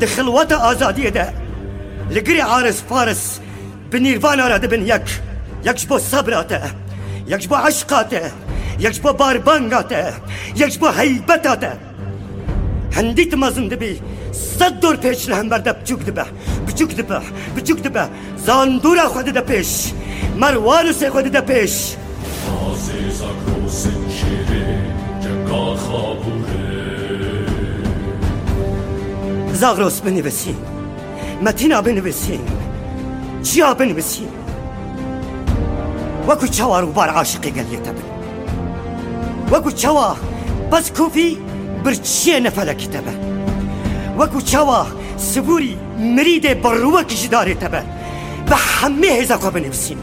دخلوەتە 0.00 0.56
ئازادیەدە 0.64 1.26
لەگری 2.14 2.42
عارس 2.52 2.78
فارس 2.88 3.22
بنیروانارە 3.92 4.58
دەبن 4.64 4.82
یەک 4.92 5.06
یەکش 5.68 5.84
بۆ 5.90 5.96
سەبراتە 6.10 6.60
یەکش 7.32 7.46
بۆ 7.50 7.56
عشقاتە 7.68 8.22
یەکش 8.84 8.98
بۆ 9.04 9.10
باربانگاتە 9.20 10.02
یەکش 10.60 10.76
بۆ 10.80 10.88
هەیبەتاتە 10.98 11.72
هەندی 12.96 13.24
مەزم 13.42 13.66
دەبی 13.72 13.94
سەد 14.58 14.74
دۆر 14.82 14.96
پێش 15.04 15.20
لە 15.30 15.34
هەمبەردە 15.40 15.72
بچوک 15.78 16.00
دبە 16.08 16.26
بچوک 16.66 16.90
دبە 16.98 17.18
بچوک 17.56 17.78
دبە 17.86 18.04
زاندورا 18.46 19.06
خۆ 19.12 19.20
دەدە 19.28 19.42
پێش 19.50 19.70
مەروان 20.40 20.86
و 20.88 20.92
سێ 21.00 21.08
خۆ 21.14 21.20
دەدە 21.26 21.42
پێش 21.50 21.74
عزیزک 21.76 22.07
زاغرۆس 29.60 29.96
بنویسین 30.04 30.58
مەتینا 31.44 31.78
بنویسین 31.86 32.42
چیا 33.46 33.74
بنویسین 33.78 34.30
وەکو 36.28 36.46
چاوار 36.56 36.84
و 36.84 36.92
بار 36.92 37.08
عاشقی 37.08 37.50
گەلیێتە 37.56 37.92
بن. 37.96 38.06
وەکو 39.52 39.70
چاوە 39.80 40.08
بەس 40.72 40.86
کوفی 40.96 41.30
برچیە 41.84 42.36
نەفەلەکیتە 42.46 43.00
بە 43.06 43.14
وەکو 44.18 44.40
چاوە 44.50 44.80
سبووری 45.30 45.74
مریدێ 46.16 46.52
بڕووەکیشی 46.64 47.28
دارێتە 47.34 47.68
بە 47.72 47.82
بە 48.50 48.58
هەمێ 48.76 49.10
هێزەکۆ 49.18 49.48
بنویسین 49.54 50.00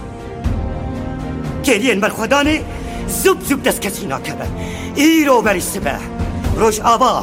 گێریێن 1.65 1.99
بەرخۆدانێ 2.03 2.57
زوب 3.07 3.37
زوب 3.47 3.61
دەست 3.67 3.79
کەسی 3.85 4.05
ناکەبە 4.13 4.47
ئیرۆ 4.99 5.37
بەریسە 5.45 5.79
بە 5.85 5.95
ڕۆژ 6.59 6.77
ئاوا 6.87 7.13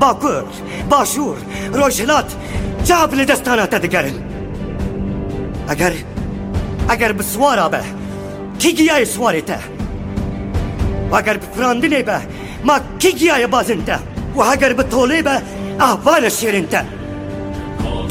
باکوور 0.00 0.44
باشوور 0.90 1.38
ڕۆژهلات 1.78 2.28
جاب 2.88 3.10
لە 3.18 3.24
دەستاناتە 3.30 3.78
دەگەرن 3.84 4.16
ئەگەر 5.70 5.94
ئەگەر 6.90 7.12
بسوارا 7.18 7.66
بە 7.72 7.82
کیگیایە 8.60 9.08
سوارێتە 9.14 9.58
وەگەر 11.12 11.36
بفراندنێ 11.42 12.02
بە 12.08 12.18
ما 12.66 12.76
کیگیایە 13.02 13.48
بازنتە 13.54 13.98
و 14.36 14.40
هەگەر 14.50 14.72
بە 14.78 14.84
تۆڵێ 14.92 15.20
بە 15.26 15.36
ئاوانە 15.82 16.30
شێرنتە 16.38 16.82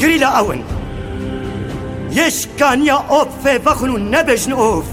گری 0.00 0.18
لە 0.22 0.30
ئەون 0.36 0.60
یشکانیا 2.18 2.98
ئۆف 3.12 3.30
فێ 3.42 3.54
بەخون 3.66 3.90
و 3.92 3.98
نەبێژن 4.12 4.52
ئۆف 4.60 4.86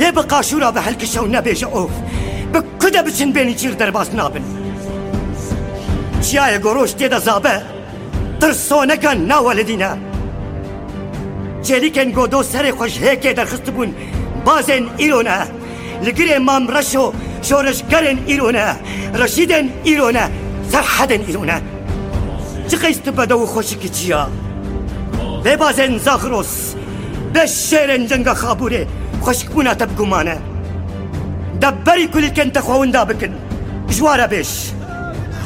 یێ 0.00 0.08
بە 0.16 0.22
قاشورا 0.32 0.70
بە 0.76 0.80
هەلکشە 0.86 1.20
و 1.22 1.32
نەبێژە 1.34 1.68
ئۆف 1.74 1.94
بە 2.52 2.60
کودە 2.80 3.00
بچن 3.06 3.30
بێنی 3.34 3.54
چیر 3.60 3.74
دەرباس 3.80 4.08
نابن 4.18 4.44
چیایە 6.24 6.58
گۆڕۆش 6.64 6.92
تێدە 6.98 7.18
زابە 7.26 7.56
ترسۆنەکە 8.40 9.12
ناوە 9.30 9.52
لە 9.58 9.64
دینە 9.70 9.90
جێلیکەن 11.66 12.08
گۆدۆ 12.16 12.40
سەرێ 12.52 12.72
خۆش 12.78 12.94
هەیەکێ 13.04 13.30
دەرخست 13.38 13.68
بوون 13.74 13.90
بازێن 14.46 14.84
ئیرۆنە 15.00 15.38
لەگرێ 16.06 16.36
مام 16.48 16.64
ڕەش 16.74 16.90
و 17.02 17.04
شۆرشگەرن 17.48 18.18
ئیرۆنە 18.28 18.66
ڕەشیدن 19.20 19.66
ئیرۆنە 19.86 20.24
سەرحەدن 20.70 21.22
ئیرۆنە 21.28 21.58
چ 22.68 22.72
قەیست 22.82 23.06
بەدە 23.18 23.34
و 23.38 23.44
خۆشکی 23.52 23.90
چییە؟ 23.96 24.22
بێ 25.44 25.54
بازێن 25.62 25.92
زاخرۆس 26.06 26.52
بێ 27.32 27.44
شێرن 27.66 28.02
جەنگە 28.10 28.34
خابورێ 28.42 28.82
خۆشکبووناتە 29.24 29.86
بگومانە. 29.90 30.36
دەبەری 31.62 32.06
کولیکەن 32.12 32.48
تەخواوندا 32.56 33.02
بکن. 33.10 33.32
ژوارە 33.96 34.26
بێش. 34.32 34.52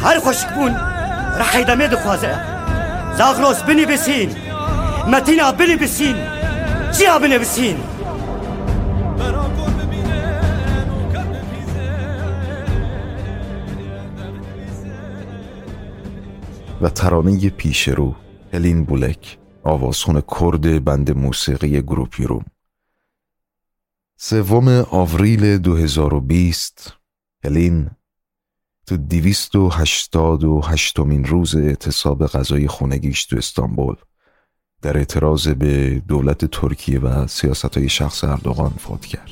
هەر 0.04 0.16
خۆشک 0.24 0.48
بوون 0.54 0.74
ڕحی 1.40 1.64
دەمێ 1.68 1.86
دخوازە. 1.94 2.34
زاغرۆس 3.18 3.60
بنی 3.68 3.86
بسین. 3.90 4.30
مەتینا 5.12 5.48
بنی 5.58 5.76
بسین. 5.82 6.16
چیا 6.94 7.18
بنێ 7.22 7.38
بسین؟ 7.44 7.78
و 16.82 16.88
ترانه 16.88 17.50
پیش 17.50 17.88
رو 17.88 18.14
هلین 18.52 18.84
بولک 18.84 19.38
آوازخون 19.64 20.20
کرد 20.20 20.84
بند 20.84 21.16
موسیقی 21.16 21.82
گروپ 21.82 22.14
روم. 22.20 22.44
سوم 24.20 24.68
آوریل 24.90 25.58
2020 25.58 26.92
هلین 27.44 27.90
تو 28.86 28.96
دیویست 28.96 29.56
و 29.56 29.68
هشتاد 29.68 30.44
و 30.44 30.60
هشتمین 30.64 31.24
روز 31.24 31.56
اعتصاب 31.56 32.26
غذای 32.26 32.68
خونگیش 32.68 33.24
تو 33.24 33.36
استانبول 33.36 33.96
در 34.82 34.96
اعتراض 34.96 35.48
به 35.48 36.02
دولت 36.08 36.44
ترکیه 36.44 36.98
و 36.98 37.26
سیاست 37.26 37.78
های 37.78 37.88
شخص 37.88 38.24
اردوغان 38.24 38.70
فوت 38.70 39.06
کرد. 39.06 39.30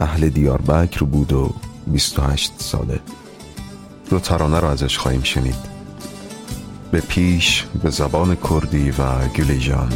اهل 0.00 0.28
دیاربکر 0.28 1.04
بود 1.04 1.32
و 1.32 1.54
28 1.86 2.52
ساله. 2.58 3.00
دو 4.10 4.18
ترانه 4.18 4.60
رو 4.60 4.68
ازش 4.68 4.98
خواهیم 4.98 5.22
شنید. 5.22 5.72
به 6.90 7.00
پیش 7.00 7.66
به 7.82 7.90
زبان 7.90 8.36
کردی 8.36 8.90
و 8.90 9.28
گلیجان 9.28 9.92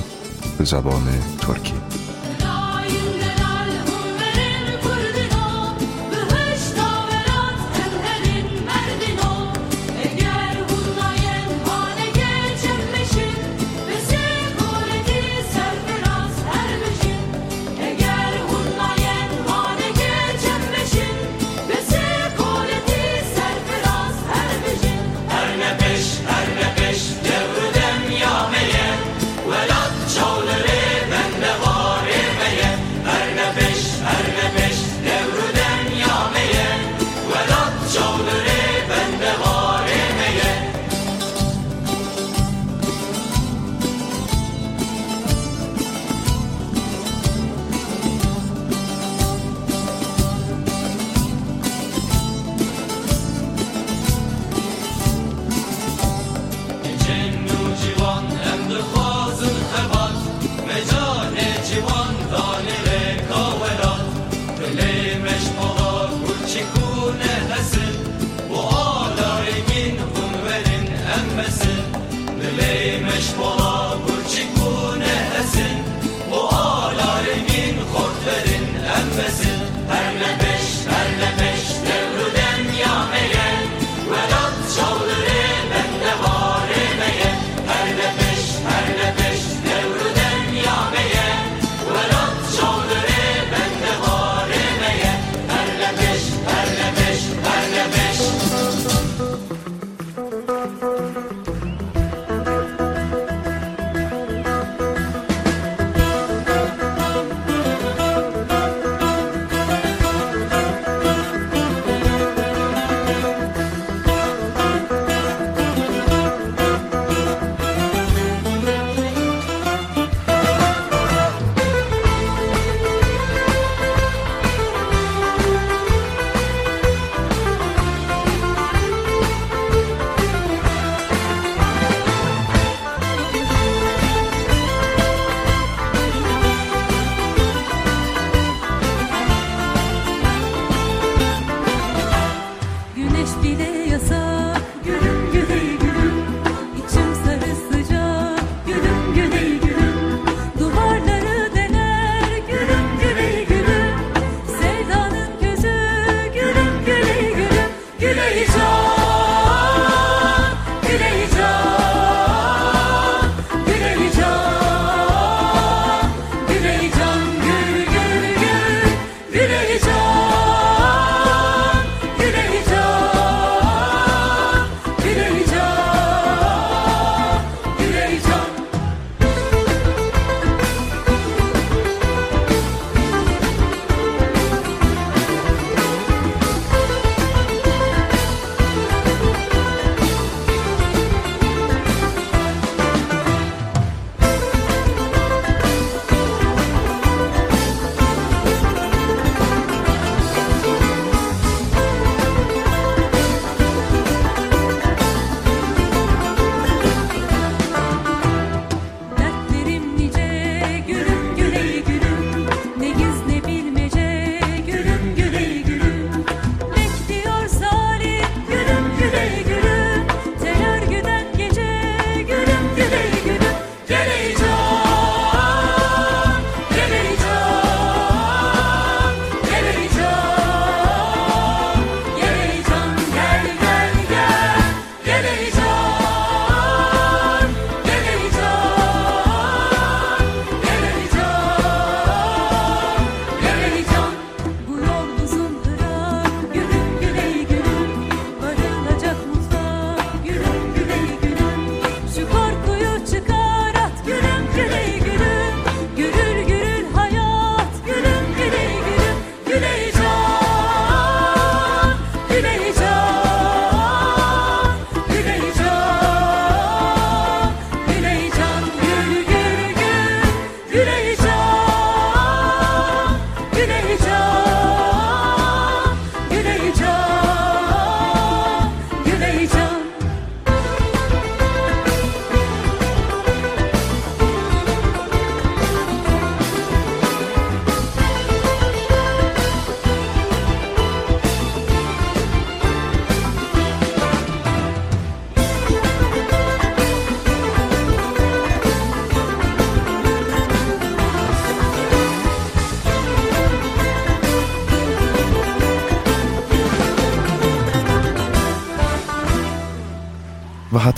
به 0.59 0.65
زبان 0.65 1.05
ترکی. 1.41 2.06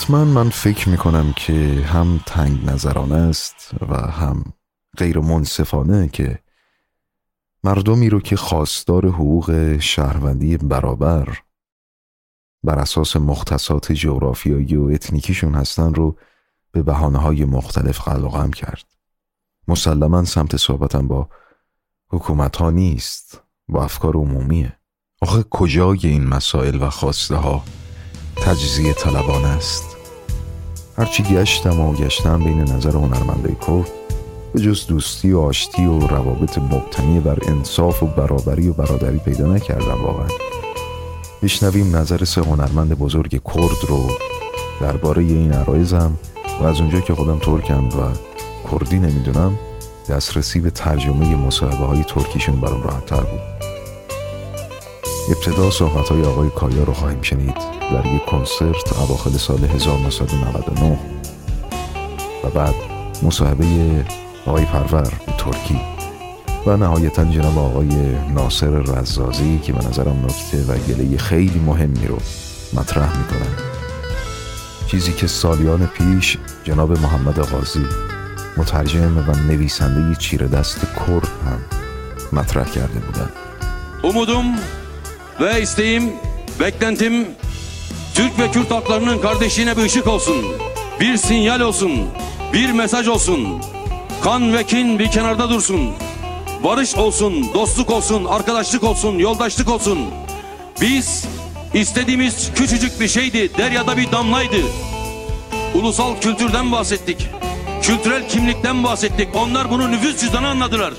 حتما 0.09 0.25
من 0.25 0.51
فکر 0.51 0.89
می‌کنم 0.89 1.33
که 1.33 1.85
هم 1.87 2.21
تنگ 2.27 2.65
نظرانه 2.65 3.15
است 3.15 3.71
و 3.89 3.95
هم 3.97 4.45
غیر 4.97 5.19
منصفانه 5.19 6.09
که 6.09 6.39
مردمی 7.65 8.11
رو 8.11 8.21
که 8.21 8.37
خواستار 8.37 9.07
حقوق 9.07 9.79
شهروندی 9.79 10.57
برابر 10.57 11.39
بر 12.65 12.79
اساس 12.79 13.17
مختصات 13.17 13.93
جغرافیایی 13.93 14.77
و 14.77 14.83
اتنیکیشون 14.83 15.55
هستن 15.55 15.95
رو 15.95 16.17
به 16.73 16.83
بحانه 16.83 17.19
های 17.19 17.45
مختلف 17.45 18.01
قلقم 18.01 18.51
کرد. 18.51 18.85
مسلما 19.69 20.25
سمت 20.25 20.57
صحبتم 20.57 21.09
با 21.09 21.29
حکومت 22.11 22.57
ها 22.57 22.71
نیست 22.71 23.43
با 23.69 23.85
افکار 23.85 24.17
عمومیه 24.17 24.79
آخه 25.23 25.43
کجای 25.51 25.99
این 26.03 26.27
مسائل 26.27 26.83
و 26.83 26.91
خواسته 26.91 27.37
ها 27.37 27.65
تجزیه 28.37 28.93
طلبان 28.93 29.45
است؟ 29.45 29.98
هرچی 30.99 31.23
گشتم 31.23 31.81
و 31.81 31.93
گشتم 31.93 32.45
بین 32.45 32.61
نظر 32.61 32.91
هنرمنده 32.91 33.57
کرد 33.67 33.91
به 34.53 34.61
جز 34.61 34.87
دوستی 34.87 35.33
و 35.33 35.41
آشتی 35.41 35.85
و 35.85 35.99
روابط 35.99 36.59
مبتنی 36.59 37.21
بر 37.21 37.39
انصاف 37.49 38.03
و 38.03 38.07
برابری 38.07 38.69
و 38.69 38.73
برادری 38.73 39.19
پیدا 39.19 39.47
نکردم 39.47 40.05
واقعا. 40.05 40.27
بشنویم 41.43 41.97
نظر 41.97 42.25
سه 42.25 42.41
هنرمند 42.41 42.99
بزرگ 42.99 43.31
کرد 43.31 43.89
رو 43.89 44.09
درباره 44.81 45.23
این 45.23 45.53
عرایزم 45.53 46.19
و 46.61 46.67
از 46.67 46.81
اونجا 46.81 47.01
که 47.01 47.15
خودم 47.15 47.39
ترکم 47.39 47.89
و 47.89 47.93
کردی 48.73 48.99
نمی‌دونم 48.99 49.59
دسترسی 50.09 50.61
به 50.61 50.71
ترجمه 50.71 51.37
مصاحبه 51.37 51.87
های 51.87 52.05
ترکیشون 52.05 52.61
برام 52.61 52.83
راحتتر 52.83 53.21
بود. 53.21 53.58
ابتدا 55.31 55.71
صحبت 55.71 56.09
های 56.09 56.23
آقای 56.23 56.51
کایا 56.51 56.85
رو 56.85 56.93
خواهیم 56.93 57.23
شنید 57.23 57.55
در 57.93 58.07
یک 58.07 58.25
کنسرت 58.25 58.99
اواخر 58.99 59.31
سال 59.31 59.65
1999 59.65 60.99
و 62.45 62.49
بعد 62.49 62.75
مصاحبه 63.23 63.65
آقای 64.47 64.65
پرور 64.65 65.13
به 65.27 65.33
ترکی 65.39 65.81
و 66.67 66.77
نهایتا 66.77 67.25
جناب 67.25 67.59
آقای 67.59 67.89
ناصر 68.35 68.71
رزازی 68.71 69.59
که 69.59 69.73
به 69.73 69.89
نظرم 69.89 70.25
نکته 70.25 70.65
و 70.65 70.79
گله 70.79 71.17
خیلی 71.17 71.59
مهمی 71.59 72.07
رو 72.07 72.19
مطرح 72.73 73.19
می‌کنن. 73.19 73.55
چیزی 74.87 75.13
که 75.13 75.27
سالیان 75.27 75.87
پیش 75.87 76.39
جناب 76.65 76.99
محمد 76.99 77.39
قاضی 77.39 77.87
مترجم 78.57 79.19
و 79.19 79.33
نویسنده 79.33 80.17
چیره 80.17 80.49
dest 80.49 80.87
کرد 80.97 81.29
هم 81.47 81.61
مطرح 82.33 82.65
کرده 82.65 83.01
بودن. 83.01 83.29
Umudum 84.03 84.47
ve 85.41 85.63
isteğim, 85.63 86.13
beklentim 86.61 87.27
Türk 88.15 88.39
ve 88.39 88.51
Kürt 88.51 88.71
halklarının 88.71 89.19
kardeşliğine 89.19 89.77
bir 89.77 89.83
ışık 89.83 90.07
olsun. 90.07 90.45
Bir 91.01 91.17
sinyal 91.17 91.61
olsun. 91.61 91.93
Bir 92.53 92.73
mesaj 92.73 93.09
olsun. 93.09 93.63
Kan 94.23 94.53
ve 94.53 94.65
kin 94.65 94.99
bir 94.99 95.11
kenarda 95.11 95.51
dursun. 95.51 95.91
Barış 96.65 96.95
olsun, 96.95 97.55
dostluk 97.55 97.91
olsun, 97.91 98.25
arkadaşlık 98.25 98.85
olsun, 98.85 99.19
yoldaşlık 99.19 99.69
olsun. 99.71 99.99
Biz 100.81 101.27
istediğimiz 101.75 102.51
küçücük 102.55 103.01
bir 103.01 103.09
şeydi, 103.09 103.59
deryada 103.59 103.97
bir 103.97 104.13
damlaydı. 104.13 104.57
Ulusal 105.75 106.21
kültürden 106.21 106.73
bahsettik. 106.73 107.29
Kültürel 107.83 108.29
kimlikten 108.29 108.85
bahsettik. 108.85 109.29
Onlar 109.35 109.71
bunu 109.71 109.91
nüfus 109.91 110.21
cüzdanı 110.21 110.49
anladılar. 110.49 110.95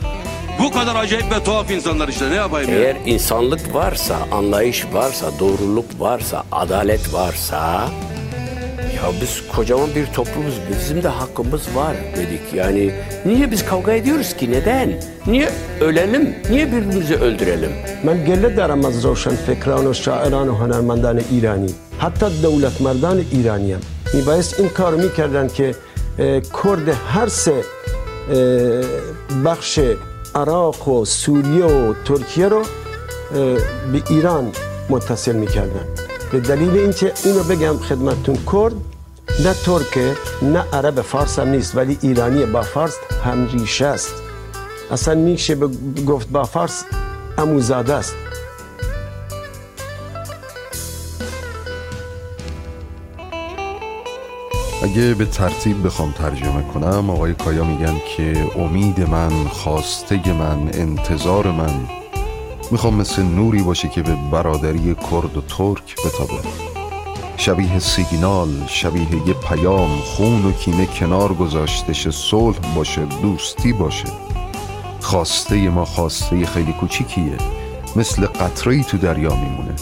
Bu 0.62 0.70
kadar 0.72 0.96
acayip 0.96 1.32
ve 1.32 1.44
tuhaf 1.44 1.70
insanlar 1.70 2.08
işte 2.08 2.30
ne 2.30 2.34
yapayım 2.34 2.70
ya? 2.70 2.78
Eğer 2.78 2.96
insanlık 3.06 3.74
varsa, 3.74 4.16
anlayış 4.32 4.84
varsa, 4.92 5.26
doğruluk 5.40 5.84
varsa, 5.98 6.42
adalet 6.52 7.14
varsa 7.14 7.88
ya 8.96 9.02
biz 9.20 9.42
kocaman 9.56 9.88
bir 9.94 10.06
toplumuz, 10.06 10.54
bizim 10.70 11.02
de 11.02 11.08
hakkımız 11.08 11.76
var 11.76 11.96
dedik. 12.16 12.40
Yani 12.54 12.90
niye 13.24 13.50
biz 13.50 13.64
kavga 13.66 13.92
ediyoruz 13.92 14.36
ki? 14.36 14.50
Neden? 14.50 14.92
Niye 15.26 15.50
ölelim? 15.80 16.34
Niye 16.50 16.66
birbirimizi 16.66 17.14
öldürelim? 17.16 17.72
من 18.06 18.18
گله 18.28 18.48
دارم 18.58 18.84
از 18.84 18.96
روشن 19.06 19.34
فکران 19.48 19.86
و 19.86 19.92
شاعران 20.04 20.48
و 20.48 20.54
هنرمندان 20.60 21.18
ایرانی 21.30 21.72
حتی 21.98 22.26
دولت 22.42 22.76
مردان 22.86 23.18
ایرانی 23.30 23.72
هم 23.72 23.80
میبایست 24.14 24.60
این 24.60 24.68
کار 24.68 24.94
میکردن 25.04 25.48
که 25.56 25.66
اه، 26.18 26.40
کرد 26.40 26.88
هر 27.14 27.28
سه 27.28 27.56
اه، 28.32 28.36
بخش 29.44 29.72
عراق 30.35 30.87
و 30.87 31.05
سوریه 31.05 31.65
و 31.65 31.93
ترکیه 32.05 32.47
رو 32.47 32.61
به 33.91 34.03
ایران 34.09 34.51
متصل 34.89 35.35
می‌کردن. 35.35 35.85
به 36.31 36.39
دلیل 36.39 36.77
اینکه 36.77 37.13
اینو 37.23 37.43
بگم 37.43 37.77
خدمتتون 37.77 38.37
کرد 38.53 38.73
نه 39.43 39.53
ترکه 39.53 40.15
نه 40.41 40.63
عرب 40.73 41.01
فارس 41.01 41.39
هم 41.39 41.47
نیست 41.49 41.75
ولی 41.75 41.97
ایرانی 42.01 42.45
با 42.45 42.61
فارس 42.61 42.95
هم 43.25 43.47
ریشه 43.47 43.85
است. 43.85 44.13
اصلا 44.91 45.15
میشه 45.15 45.55
گفت 46.07 46.29
با 46.29 46.43
فارس 46.43 46.83
اموزاده 47.37 47.93
است. 47.93 48.15
اگه 54.83 55.13
به 55.13 55.25
ترتیب 55.25 55.85
بخوام 55.85 56.11
ترجمه 56.11 56.63
کنم 56.63 57.09
آقای 57.09 57.33
کایا 57.33 57.63
میگن 57.63 57.95
که 58.17 58.47
امید 58.59 59.09
من 59.09 59.47
خواسته 59.47 60.33
من 60.33 60.69
انتظار 60.73 61.51
من 61.51 61.73
می‌خوام 62.71 62.95
مثل 62.95 63.21
نوری 63.21 63.61
باشه 63.61 63.89
که 63.89 64.01
به 64.01 64.15
برادری 64.31 64.95
کرد 65.11 65.37
و 65.37 65.41
ترک 65.41 65.95
بتابه 66.05 66.49
شبیه 67.37 67.79
سیگنال 67.79 68.49
شبیه 68.67 69.27
یه 69.27 69.33
پیام 69.33 69.97
خون 69.99 70.45
و 70.45 70.51
کینه 70.51 70.85
کنار 70.85 71.33
گذاشتش 71.33 72.07
صلح 72.07 72.57
باشه 72.75 73.05
دوستی 73.05 73.73
باشه. 73.73 74.07
خواسته 75.01 75.69
ما 75.69 75.85
خواسته 75.85 76.45
خیلی 76.45 76.73
کوچیکیه. 76.73 77.37
مثل 77.95 78.25
قطره 78.25 78.83
تو 78.83 78.97
دریا 78.97 79.35
میمونه. 79.35 79.75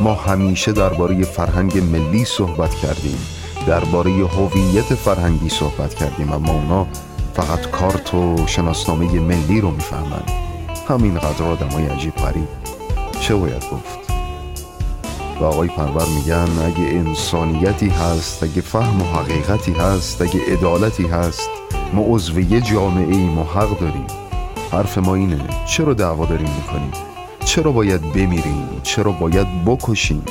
ما 0.00 0.14
همیشه 0.14 0.72
درباره 0.72 1.22
فرهنگ 1.22 1.78
ملی 1.78 2.24
صحبت 2.24 2.74
کردیم. 2.74 3.18
درباره 3.66 4.10
هویت 4.10 4.94
فرهنگی 4.94 5.48
صحبت 5.48 5.94
کردیم 5.94 6.32
اما 6.32 6.52
اونا 6.52 6.86
فقط 7.34 7.70
کارت 7.70 8.14
و 8.14 8.46
شناسنامه 8.46 9.20
ملی 9.20 9.60
رو 9.60 9.70
می‌فهمن. 9.70 10.22
همین 10.88 11.18
قدر 11.18 11.44
آدمای 11.44 11.86
عجیب 11.86 12.14
غریب. 12.14 12.48
چه 13.20 13.34
باید 13.34 13.62
گفت؟ 13.72 13.98
و 15.40 15.44
آقای 15.44 15.68
پرور 15.68 16.06
میگن 16.06 16.48
اگه 16.64 16.88
انسانیتی 16.88 17.88
هست 17.88 18.42
اگه 18.42 18.60
فهم 18.60 19.02
و 19.02 19.04
حقیقتی 19.04 19.72
هست 19.72 20.22
اگه 20.22 20.40
عدالتی 20.52 21.06
هست 21.06 21.50
ما 21.92 22.02
عضو 22.02 22.40
یه 22.40 22.60
جامعه 22.60 23.14
ایم 23.16 23.38
و 23.38 23.44
حق 23.44 23.78
داریم. 23.78 24.06
حرف 24.72 24.98
ما 24.98 25.14
اینه 25.14 25.40
چرا 25.66 25.94
دعوا 25.94 26.26
داریم 26.26 26.50
می‌کنیم؟ 26.56 26.92
چرا 27.44 27.72
باید 27.72 28.12
بمیریم؟ 28.12 28.80
چرا 28.82 29.10
باید 29.12 29.64
بکشیم؟ 29.64 30.24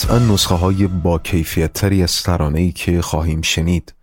قطعا 0.00 0.18
نسخه 0.18 0.54
های 0.54 0.86
با 0.86 1.18
کیفیت 1.18 1.72
تری 1.72 2.02
از 2.02 2.22
ترانه 2.22 2.60
ای 2.60 2.72
که 2.72 3.02
خواهیم 3.02 3.42
شنید 3.42 3.94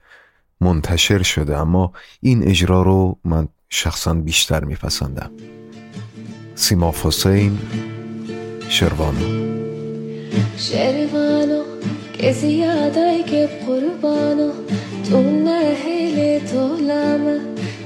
منتشر 0.61 1.24
شده 1.24 1.57
اما 1.57 1.94
این 2.22 2.48
اجرا 2.48 2.82
رو 2.82 3.18
من 3.24 3.48
شخصا 3.69 4.14
بیشتر 4.14 4.64
میپسندم. 4.64 5.32
سیما 6.56 6.94
حسین 7.03 7.57
شروانو. 8.69 9.28
شروانو 10.57 11.64
که 12.14 12.32
زیادای 12.32 13.24
که 13.24 13.49
قربانو 13.68 14.52
تو 15.10 15.22
نهیل 15.22 16.48
تو 16.48 16.76
لامه 16.76 17.40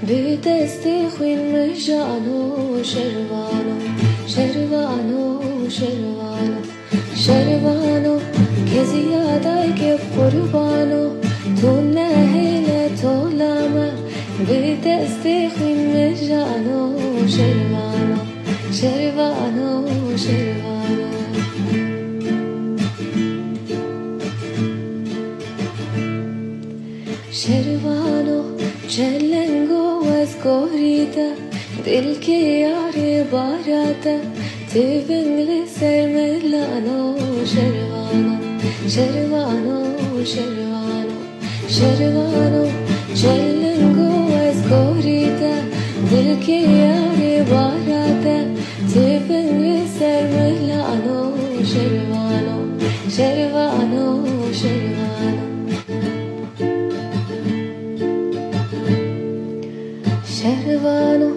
به 0.07 0.37
دستی 0.45 1.09
خوین 1.17 1.39
مجانو 1.39 2.83
شروانو 2.83 3.79
شروانو 4.27 5.39
شروانو. 5.69 6.80
شروانو 7.25 8.19
که 8.73 8.83
زیادای 8.83 9.73
که 9.73 9.97
قربانو 10.15 11.09
تو 11.61 11.81
نهیل 11.81 12.95
تو 13.01 13.29
لامه 13.29 13.91
به 14.47 14.77
دستی 14.85 15.49
خوین 15.49 15.87
مجانو 15.87 16.97
شروانو 17.27 18.17
شروانو 18.71 19.87
شروانو 20.17 21.11
شروانو 27.31 28.43
چلنگو 28.87 30.07
از 30.21 30.35
گوریده 30.43 31.31
دل 31.85 32.19
که 32.19 32.31
یاری 32.31 33.23
باراده 33.23 34.19
تیبنگلی 34.73 35.61
سر 35.79 36.07
ملانو 36.07 37.15
شروانو 37.45 38.35
شروانو 38.87 39.79
شروانو 40.25 41.19
شروانو 41.67 42.65
چلنگو 43.13 44.33
از 44.35 44.69
گوریده 44.69 45.55
دل 46.11 46.39
که 46.39 46.51
یاری 46.51 47.41
باراده 47.51 48.45
تیبنگلی 48.93 49.87
سر 49.99 50.27
ملانو 50.27 51.31
شروانو 51.65 52.79
شروانو 53.09 54.25
شروانو 54.53 55.41
شهروانو 60.25 61.31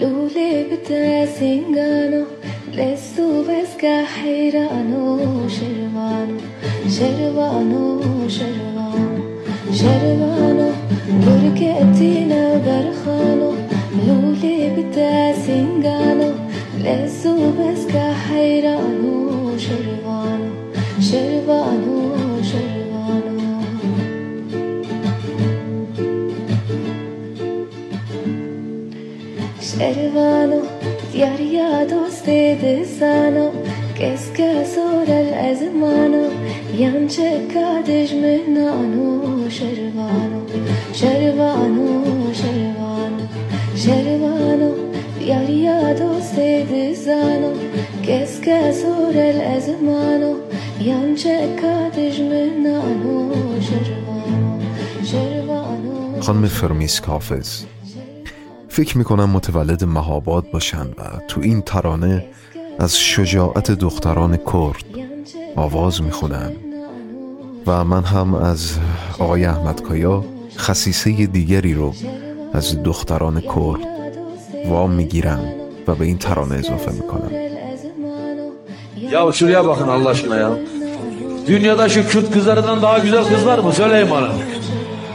لوله 0.00 0.64
بتاسینگانو 0.70 2.24
لسو 2.76 3.44
بسکا 3.44 3.96
حیرانو 4.16 5.48
شروانو 5.48 6.38
شروانو 6.96 8.28
شروانو 8.28 9.22
شروانو 9.72 10.68
گرکتین 11.26 12.32
برخانو 12.66 13.50
لوله 14.06 14.70
بتاسینگانو 14.76 16.30
لسو 16.84 17.36
بسکا 17.58 18.06
حیرانو 18.28 19.56
شروانو 29.81 30.61
يا 31.15 31.83
دوست 31.91 32.29
دسانو 32.61 33.47
كيس 33.97 34.25
كسور 34.37 35.07
الأزمانو 35.23 36.25
Yance 36.81 37.29
kadejmenano 37.53 39.07
şervano 39.57 40.39
Şervano 40.99 41.87
şervano 42.41 43.25
Şervano 43.83 44.71
Yaria 45.31 45.79
doste 45.99 46.65
dizano 46.69 47.51
Keske 48.05 48.73
sur 48.79 49.15
el 49.27 49.39
ezmano 49.55 50.31
Yance 50.89 51.37
kadejmenano 51.61 53.17
şervano 53.67 54.51
Şervano 55.11 56.21
خانم 56.21 56.47
فرمیس 56.47 56.99
کافز 56.99 57.65
فکر 58.71 58.97
می‌کنم 58.97 59.29
متولد 59.29 59.83
مهاباد 59.83 60.51
باشن 60.51 60.87
و 60.97 61.03
تو 61.27 61.41
این 61.41 61.61
ترانه 61.61 62.25
از 62.79 62.97
شجاعت 62.99 63.71
دختران 63.71 64.37
کرد 64.37 64.85
آواز 65.55 66.01
می‌خونن 66.01 66.51
و 67.67 67.83
من 67.83 68.03
هم 68.03 68.33
از 68.35 68.77
آقای 69.19 69.45
احمد 69.45 69.81
کایا 69.81 70.25
خصیصه 70.57 71.25
دیگری 71.25 71.73
رو 71.73 71.93
از 72.53 72.83
دختران 72.83 73.41
کرد 73.41 73.87
وام 74.69 74.91
می‌گیرم 74.91 75.39
و 75.87 75.95
به 75.95 76.05
این 76.05 76.17
ترانه 76.17 76.55
اضافه 76.55 76.91
می‌کنم 76.91 77.31
Ya 79.11 79.31
şuraya 79.31 79.67
bakın 79.67 79.87
Allah 79.87 80.09
aşkına 80.09 80.37
ya. 80.37 80.51
Dünyada 81.47 81.89
şu 81.89 82.07
Kürt 82.07 82.31
kızlarından 82.31 82.81
daha 82.81 82.99
güzel 82.99 83.23
kız 83.23 83.45
var 83.45 83.59
mı? 83.59 83.73
Söyleyin. 83.73 84.09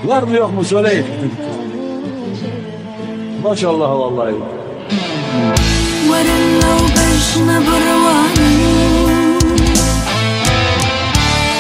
Var 0.05 0.23
mı 0.23 0.37
yok 0.37 0.55
mu 0.55 0.65
söyleyin. 0.65 1.05
ما 3.45 3.55
شاء 3.55 3.71
الله 3.71 3.93
والله. 3.95 4.41
ورنا 6.09 6.75
وبجنا 6.75 7.59
برواني 7.61 9.07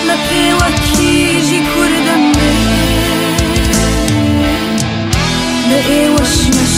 لقي 0.08 0.52
وقت 0.52 0.98
يجي 1.00 1.60
لقي 5.70 6.08
وشمش 6.08 6.76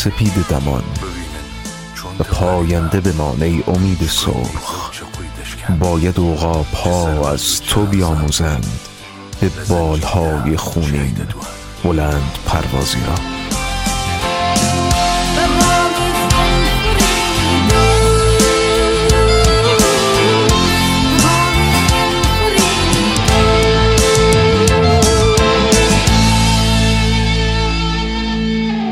سپید 0.00 0.32
دمان 0.50 0.82
و 2.20 2.22
پاینده 2.24 3.00
بمان 3.00 3.42
ای 3.42 3.62
امید 3.66 4.02
سرخ. 4.02 4.90
باید 5.78 6.20
اوقا 6.20 6.62
پا 6.62 7.30
از 7.30 7.60
تو 7.60 7.86
بیاموزند 7.86 8.66
به 9.40 9.50
بالهای 9.68 10.56
خونین 10.56 11.16
بلند 11.84 12.38
پروازی 12.46 12.98
را. 13.06 13.39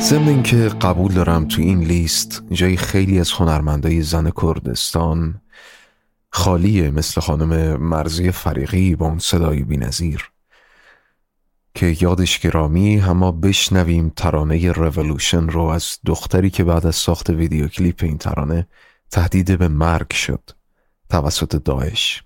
ضمن 0.09 0.28
اینکه 0.28 0.56
قبول 0.56 1.12
دارم 1.12 1.48
تو 1.48 1.62
این 1.62 1.80
لیست 1.80 2.43
جای 2.51 2.76
خیلی 2.76 3.20
از 3.20 3.32
هنرمندای 3.32 4.02
زن 4.02 4.30
کردستان 4.43 5.40
خالیه 6.30 6.90
مثل 6.90 7.20
خانم 7.20 7.76
مرزی 7.76 8.30
فریقی 8.30 8.97
با 8.97 9.06
اون 9.06 9.18
صدای 9.18 9.62
بینظیر. 9.62 10.30
که 11.74 11.97
یادش 12.01 12.39
گرامی 12.39 13.01
اما 13.01 13.32
بشنویم 13.32 14.12
ترانه 14.16 14.72
رولوشن 14.72 15.48
رو 15.48 15.62
از 15.62 15.98
دختری 16.06 16.51
که 16.51 16.64
بعد 16.64 16.86
از 16.86 16.97
ساخت 16.97 17.30
ویدیو 17.30 17.68
کلیپ 17.68 18.02
این 18.02 18.18
ترانه 18.18 18.66
تهدید 19.10 19.59
به 19.59 19.68
مرگ 19.68 20.12
شد. 20.12 20.51
توسط 21.10 21.56
داعش. 21.56 22.22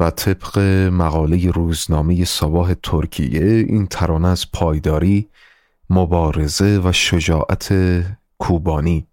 و 0.00 0.10
طبق 0.10 0.58
مقاله 0.92 1.50
روزنامه 1.50 2.24
صباح 2.24 2.74
ترکیه 2.82 3.44
این 3.44 3.86
ترانه 3.86 4.28
از 4.28 4.52
پایداری 4.52 5.28
مبارزه 5.90 6.80
و 6.84 6.92
شجاعت 6.92 7.74
کوبانی 8.38 9.06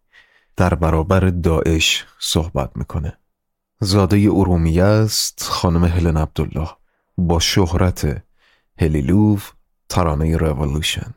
در 0.58 0.74
برابر 0.74 1.20
داعش 1.20 2.06
صحبت 2.20 2.72
می‌کنه. 2.76 3.18
زاده 3.80 4.18
ارومیه 4.32 4.84
است 4.84 5.44
خانم 5.44 5.86
هلن 5.86 6.18
عبدالله 6.18 6.70
با 7.18 7.40
شهرت 7.40 8.24
هلیلوف 8.80 9.52
ترانه 9.90 10.38
رولوشن 10.38 11.14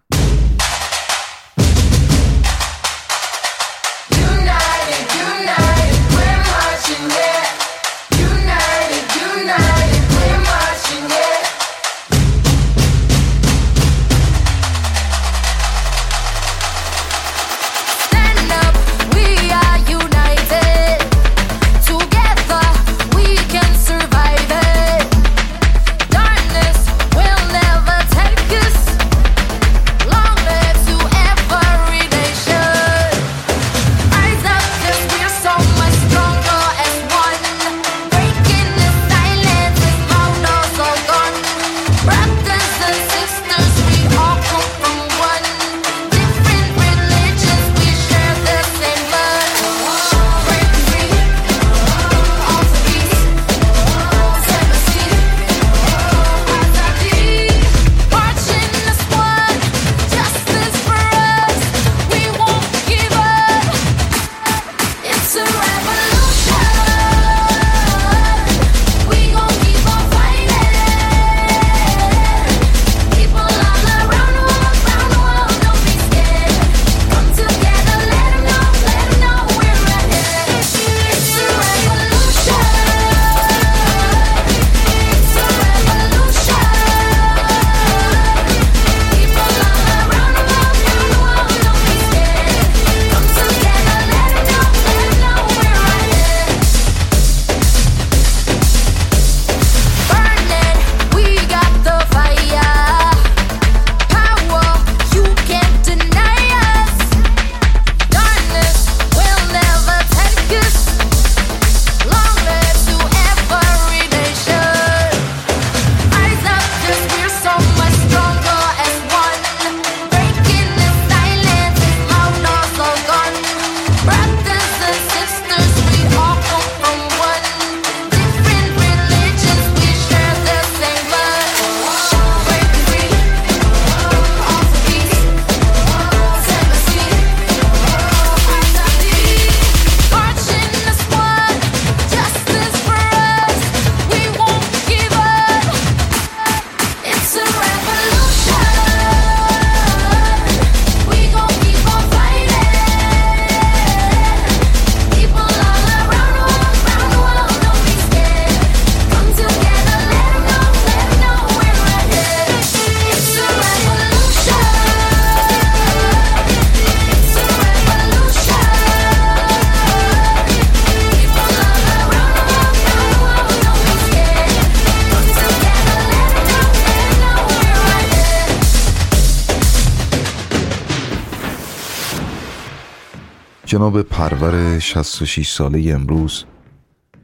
پرور 184.27 184.79
66 184.79 185.49
ساله 185.51 185.93
امروز 185.93 186.45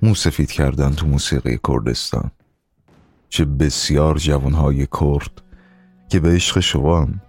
موسفید 0.03 0.51
کردن 0.51 0.95
تو 0.95 1.07
موسیقی 1.07 1.59
کردستان. 1.69 2.31
چه 3.29 3.45
بسیار 3.45 4.19
جوانهای 4.19 4.87
کرد 4.87 5.43
که 6.09 6.21
به 6.21 6.29
عشق 6.29 6.61
شوان 6.61 7.21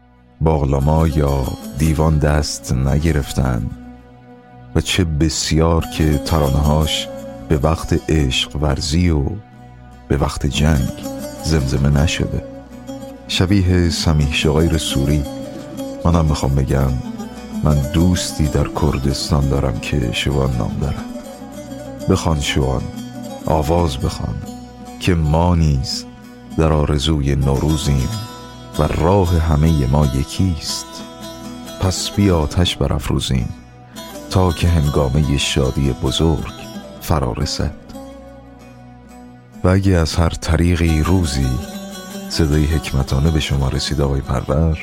باغلاما 0.42 1.08
یا 1.08 1.46
دیوان 1.78 2.20
دست 2.20 2.74
نگرفتن 2.74 3.70
و 4.76 4.82
چه 4.82 5.04
بسیار 5.04 5.86
که 5.98 6.18
ترانهاش 6.18 7.08
به 7.50 7.58
وقت 7.58 8.12
عشق 8.12 8.56
ورزی 8.56 9.10
و 9.10 9.26
به 10.08 10.18
وقت 10.18 10.46
جنگ 10.46 10.90
زمزمه 11.44 11.90
نشده. 11.90 12.44
شبیه 13.28 13.90
سمیح 13.90 14.34
شغیر 14.34 14.78
سوری 14.78 15.24
منم 16.06 16.26
می‌خوام 16.26 16.56
بگم 16.56 17.13
من 17.64 17.76
دوستی 17.94 18.48
در 18.48 18.68
کردستان 18.82 19.50
دارم 19.50 19.80
که 19.80 20.12
شوان 20.12 20.58
نام 20.58 20.78
دارد 20.82 21.06
بخوان 22.10 22.40
شوان 22.40 22.82
آواز 23.46 23.98
بخوان 23.98 24.36
که 25.00 25.16
ما 25.16 25.56
نیز 25.56 26.06
در 26.58 26.74
آرزوی 26.74 27.36
نوروزیم 27.36 28.10
و 28.80 28.84
راه 28.84 29.40
همه 29.40 29.88
ما 29.88 30.06
یکیست. 30.06 30.86
پس 31.82 32.12
بیا 32.12 32.40
آتش 32.40 32.78
برافروزیم 32.78 33.50
تا 34.30 34.52
که 34.52 34.68
هنگامه 34.68 35.38
شادی 35.38 35.92
بزرگ 35.92 36.54
فرا 37.02 37.32
رسد. 37.32 37.74
و 39.64 39.68
اگه 39.68 39.92
از 39.92 40.16
هر 40.16 40.30
طریقی 40.30 41.02
روزی 41.02 41.50
صدای 42.30 42.66
حکمتانه 42.66 43.32
به 43.32 43.40
شما 43.40 43.70
رسید 43.70 44.02
آقای 44.02 44.22
پرور 44.22 44.78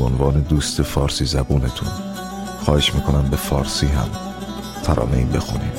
به 0.00 0.06
عنوان 0.06 0.40
دوست 0.40 0.82
فارسی 0.82 1.24
زبونتون. 1.24 1.88
خواهش 2.64 2.94
می‌کنم 2.94 3.28
به 3.30 3.36
فارسی 3.36 3.86
هم 3.86 4.08
ترانه 4.82 5.16
این 5.16 5.28
بخونیم 5.28 5.72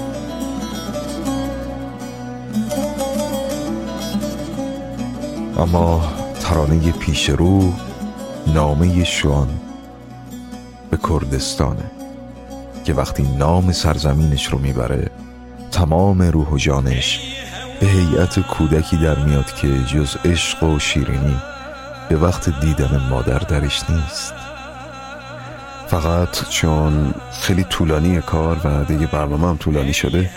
اما 5.57 6.11
ترانه 6.41 6.91
پیش 6.91 7.29
رو 7.29 7.73
نامه 8.47 9.03
شوان 9.03 9.49
به 10.91 10.97
کردستانه 11.09 11.91
که 12.83 12.93
وقتی 12.93 13.23
نام 13.23 13.71
سرزمینش 13.71 14.45
رو 14.45 14.59
می‌بره 14.59 15.11
تمام 15.71 16.21
روح 16.21 16.47
و 16.47 16.57
جانش 16.57 17.19
به 17.79 17.87
هیئت 17.87 18.39
کودکی 18.39 18.97
در 18.97 19.25
میاد 19.25 19.53
که 19.53 19.67
جز 19.67 20.15
عشق 20.25 20.63
و 20.63 20.79
شیرینی 20.79 21.50
به 22.11 22.17
وقت 22.17 22.59
دیدن 22.59 23.01
مادر 23.09 23.37
درش 23.37 23.89
نیست. 23.89 24.33
فقط 25.87 26.49
چون 26.49 27.13
خیلی 27.41 27.63
طولانی 27.63 28.21
کار 28.21 28.57
و 28.63 28.83
دیگه 28.85 29.07
برنامه 29.07 29.47
هم 29.47 29.57
طولانی 29.57 29.93
شده 29.93 30.29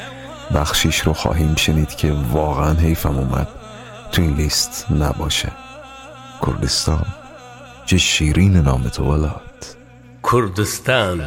بخشیش 0.55 1.01
رو 1.01 1.13
خواهیم 1.13 1.55
شنید 1.55 1.95
که 1.95 2.13
واقعا 2.33 2.73
حیفم 2.73 3.17
اومد. 3.19 3.49
تو 4.13 4.23
این 4.23 4.35
لیست 4.35 4.87
نباشه. 4.91 5.53
کردستان. 6.47 7.07
چه 7.87 7.99
شیرین 7.99 8.57
نام 8.57 8.83
تو 8.83 9.05
ولاد. 9.05 9.77
کردستان 10.33 11.21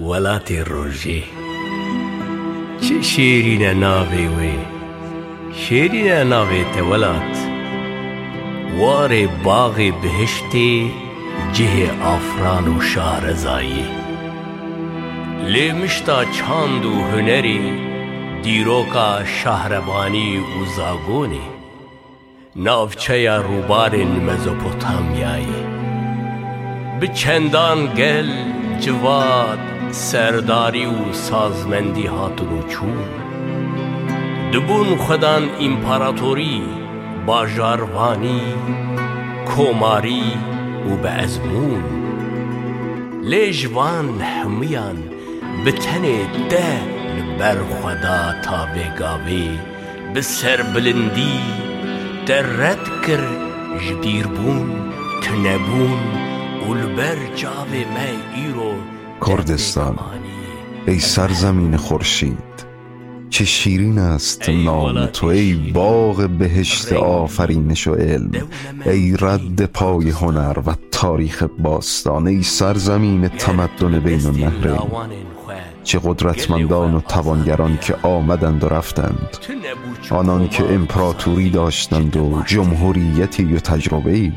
ولات 0.00 0.52
روژه. 0.52 1.22
چه 2.80 3.02
شیرین 3.02 3.78
ناوی 3.78 4.26
وی. 4.26 4.58
شیرین 5.54 6.12
ناوی 6.12 6.64
تولات 6.64 7.55
وار 8.78 9.26
باغ 9.26 9.74
بهشتی 10.02 10.92
جه 11.52 11.90
آفران 12.02 12.76
و 12.76 12.80
شارزایی 12.80 13.84
لیمشتا 15.46 16.24
چاند 16.24 16.84
و 16.84 16.90
هنری 16.90 17.60
دیروکا 18.42 19.24
شهربانی 19.24 20.38
و 20.38 20.64
زاگونی. 20.76 21.40
ناوچه 22.56 23.36
روبار 23.36 23.96
مزوپوتامیایی. 23.96 25.66
به 27.00 27.08
چندان 27.08 27.94
گل 27.94 28.28
جواد 28.80 29.58
سرداری 29.90 30.86
و 30.86 31.12
سازمندی 31.12 32.06
هاتون 32.06 32.58
و 32.58 32.62
چون. 32.68 32.98
دبون 34.52 34.96
خودان 34.96 35.48
امپراتوری 35.60 36.62
باجاروانی 37.26 38.40
کوماری 39.46 40.32
و 40.90 40.96
به 40.96 41.10
ازمون 41.10 41.84
لیجوان 43.22 44.20
همیان 44.20 44.96
به 45.64 45.72
تن 45.72 46.02
ده 46.48 46.80
بر 47.38 47.56
خدا 47.64 48.40
تا 48.42 48.66
بگاوی 48.66 49.58
به 50.14 50.22
سر 50.22 50.62
بلندی 50.62 51.40
در 52.26 52.42
رد 52.42 53.02
کر 53.06 53.20
جبیربون 53.88 54.92
تنبون 55.22 55.98
اولبر 56.66 57.16
جاوی 57.36 57.84
می 57.84 58.40
ایرو 58.42 58.74
کردستان 59.26 59.98
ای 60.86 60.98
سرزمین 60.98 61.76
خورشید. 61.76 62.45
چه 63.30 63.44
شیرین 63.44 63.98
است 63.98 64.48
نام 64.48 65.06
تو 65.06 65.26
ای 65.26 65.54
باغ 65.54 66.28
بهشت 66.38 66.92
آفرینش 66.92 67.86
و 67.86 67.94
علم. 67.94 68.30
ای 68.86 69.16
رد 69.20 69.64
پای 69.64 70.10
هنر 70.10 70.58
و 70.66 70.74
تاریخ 70.92 71.42
باستان. 71.58 72.26
ای 72.26 72.42
سرزمین 72.42 73.28
تمدن 73.28 74.00
بین 74.00 74.26
النهرین 74.26 74.78
چه 75.84 76.00
قدرتمندان 76.04 76.94
و 76.94 77.00
توانگران 77.00 77.78
که 77.78 77.94
آمدند 78.02 78.64
و 78.64 78.68
رفتند. 78.68 79.36
آنان 80.10 80.48
که 80.48 80.74
امپراتوری 80.74 81.50
داشتند 81.50 82.16
و 82.16 82.42
جمهوریتی 82.46 83.54
و 83.54 83.58
تجربه 83.58 84.10
ای 84.10 84.32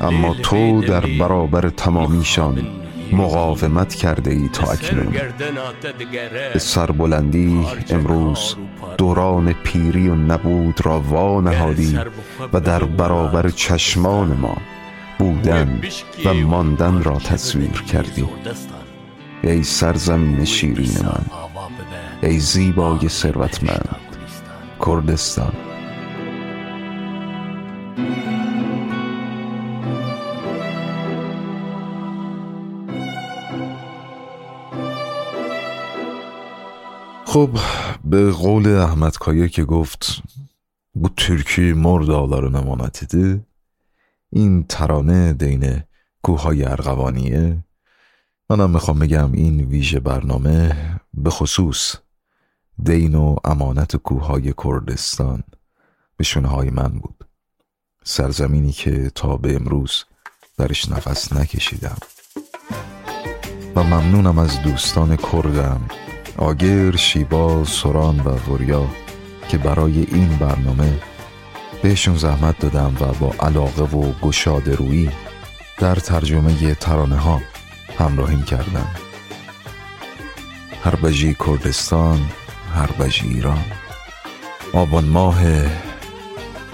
اما 0.00 0.34
تو 0.34 0.80
در 0.80 1.00
برابر 1.00 1.68
تمامیشان 1.68 2.66
مقاومت 3.12 3.94
کرده 3.94 4.30
ای 4.30 4.48
تا 4.48 4.72
اکنون. 4.72 5.14
به 6.52 6.58
سربلندی 6.58 7.66
امروز 7.90 8.56
دوران 8.98 9.52
پیری 9.52 10.08
و 10.08 10.14
نبود 10.14 10.86
را 10.86 11.00
وانهادی 11.00 11.98
و 12.52 12.60
در 12.60 12.84
برابر 12.84 13.48
چشمان 13.50 14.28
ما 14.28 14.56
بودن 15.18 15.80
و 16.24 16.34
ماندن 16.34 17.02
را 17.02 17.18
تصویر 17.18 17.70
کردی. 17.70 18.24
ای 19.42 19.62
سرزمین 19.62 20.44
شیرین 20.44 20.92
من. 21.02 21.24
ای 22.22 22.38
زیبای 22.38 23.08
ثروتمند. 23.08 23.98
کردستان. 24.86 25.52
خب 37.34 37.58
به 38.04 38.32
قول 38.32 38.68
احمد 38.68 39.16
کایه 39.18 39.48
که 39.48 39.64
گفت 39.64 40.22
bu 40.96 41.08
türkü 41.16 41.74
مر 41.74 42.02
dağların 42.02 42.54
emanetidir 42.62 43.40
این 44.32 44.64
ترانه 44.68 45.32
دین 45.32 45.82
کوههای 46.22 46.64
ارغوانیه. 46.64 47.58
منم 48.50 48.70
می‌خوام 48.70 48.98
بگم 48.98 49.32
این 49.32 49.60
ویژه 49.60 50.00
برنامه 50.00 50.76
به 51.14 51.30
خصوص 51.30 51.94
دین 52.82 53.14
و 53.14 53.36
امانت 53.44 53.96
کوههای 53.96 54.54
کردستان 54.64 55.42
به 56.16 56.24
شونه 56.24 56.48
های 56.48 56.70
من 56.70 56.88
بود. 56.88 57.24
سرزمینی 58.04 58.72
که 58.72 59.10
تا 59.14 59.36
به 59.36 59.56
امروز 59.56 60.04
درش 60.58 60.88
نفس 60.88 61.32
نکشیدم. 61.32 61.98
و 63.76 63.82
ممنونم 63.82 64.38
از 64.38 64.62
دوستان 64.62 65.16
کردم. 65.16 65.80
آگر، 66.36 66.96
شیبا، 66.96 67.64
سوران 67.64 68.20
و 68.20 68.30
وریا 68.30 68.86
که 69.48 69.58
برای 69.58 70.06
این 70.12 70.36
برنامه 70.36 70.92
بهشون 71.82 72.16
زحمت 72.16 72.58
دادم 72.58 72.96
و 73.00 73.12
با 73.12 73.34
علاقه 73.40 73.82
و 73.82 74.12
گشاد 74.22 74.68
رویی 74.68 75.10
در 75.78 75.94
ترجمه 75.94 76.74
ترانه 76.74 77.16
ها 77.16 77.40
همراهیم 77.98 78.42
کردم. 78.42 78.86
هر 80.84 80.96
بجی 80.96 81.36
کردستان 81.46 82.20
هر 82.74 82.92
بجی 82.92 83.28
ایران. 83.28 83.64
آبان 84.72 85.04
ماه 85.04 85.42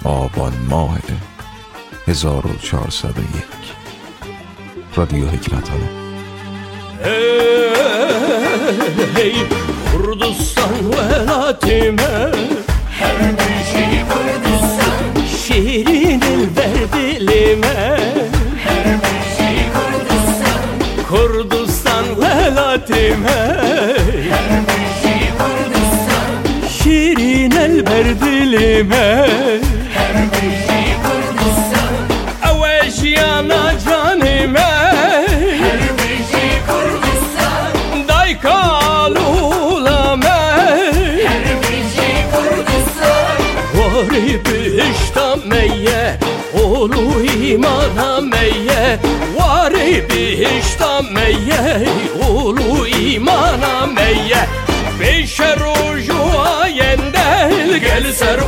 آبان 0.05 0.53
ماه. 0.69 0.99
1401 2.07 3.45
رادیو 4.97 5.28
حکمتانه. 5.28 6.00
hey 9.15 9.35
Kurdistan 9.93 10.93
velatime 10.93 12.31
Her 12.99 13.19
bir 13.39 13.61
şeyi 13.73 14.01
Kurdistan 14.11 15.03
Şehrin 15.47 16.21
elver 16.21 16.93
dilime 16.93 17.81
Her 18.65 18.87
bir 19.03 19.23
şeyi 19.37 19.67
Kurdistan 19.75 20.63
Kurdistan 21.09 22.05
velatime 22.21 23.41
Her 24.31 24.51
bir 24.67 24.91
şeyi 25.03 25.31
Kurdistan 25.39 26.31
Şirin 26.69 27.51
elver 27.51 28.21
dilime 28.21 29.29
Her 29.95 30.17
bir 30.33 30.57
şeyi 30.67 30.70
sahibi 44.21 44.83
işta 44.93 45.37
meyye 45.37 46.19
Olu 46.65 47.23
imana 47.25 48.21
meyye. 48.21 48.99
Varibi 49.39 50.47
işta 50.61 51.03
meyye 51.03 51.89
Olu 52.31 52.89
imana 52.89 53.87
meyye. 53.87 54.47
Beşer 55.01 55.57
ucu 55.57 56.41
ayende 56.63 57.79
Gel 57.81 58.13
ser 58.13 58.41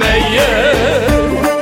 meyyeh 0.00 1.59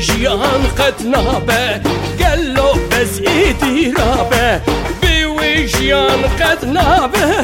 وجيان 0.00 0.62
قد 0.78 1.06
نابه 1.06 1.80
قال 2.24 2.54
له 2.54 2.72
بس 2.72 3.18
إيدي 3.28 3.92
رابه. 3.98 4.60
بوجيان 5.02 6.22
قد 6.40 6.64
نابه 6.64 7.36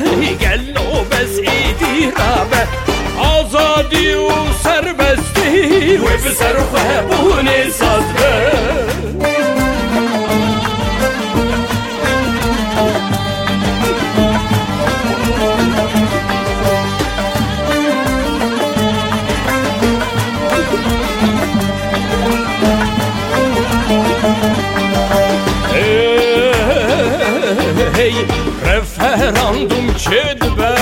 قال 0.43 0.75
له 0.75 1.05
بس 1.13 1.39
إيدي 1.39 2.11
رابه. 2.19 2.67
عزادي 3.19 4.17
وسربستي 4.17 5.99
وبسرفه 5.99 7.01
بوني 7.01 7.71
صدره 7.71 8.86
Mehrandum 29.19 29.95
çedbe 29.99 30.77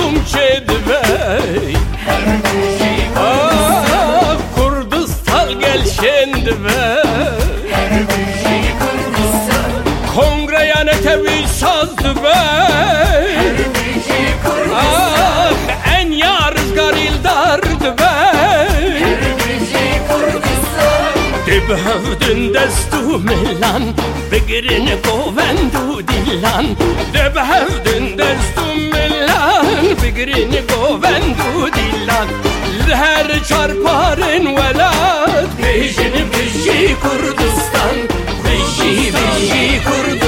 بهفدن 21.68 22.52
دستو 22.52 23.18
ملان 23.18 23.94
بگرن 24.30 24.86
کو 24.96 25.30
دیلان. 26.02 26.76
بهفدن 27.12 28.16
دستو 28.16 28.66
ملان 28.92 29.94
بگرن 30.02 30.52
کو 30.68 31.68
دیلان. 31.68 32.28
لهر 32.88 33.38
چارپارن 33.48 34.46
ولاد 34.46 35.48
بیشن 35.56 36.14
بیشی 36.32 36.96
کردستان. 37.02 37.96
بیشی 38.44 39.10
بیشی 39.10 39.80
کردستان. 39.80 40.23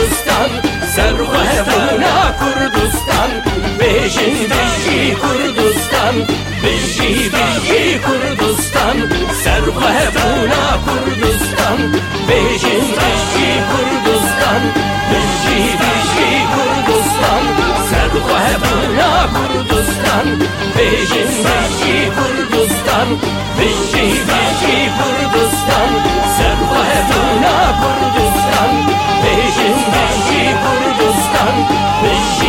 Beşiktaşi 4.06 5.16
Kurdistan 5.20 6.14
Beşiktaşi 6.62 8.00
Kurdistan 8.06 8.96
Serve 9.44 10.10
Puna 10.16 10.66
Kurdistan 10.86 11.78
Beşiktaşi 12.28 13.48
Kurdistan 13.70 14.62
Beşiktaşi 15.10 16.30
Kurdistan 16.54 17.44
Serve 17.90 18.52
Puna 18.62 19.12
Kurdistan 19.34 20.26
Beşiktaşi 20.78 21.96
Kurdistan 22.16 23.08
Beşiktaşi 23.58 24.76
Kurdistan 24.98 25.90
Serve 26.36 26.94
Puna 27.08 27.58
Kurdistan 27.80 28.72
Beşiktaşi 29.22 30.42
Kurdistan 30.62 31.54
Beşiktaşi 32.02 32.45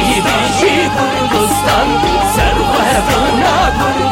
دستان 1.68 1.88
سر 2.36 2.62
و 2.62 4.07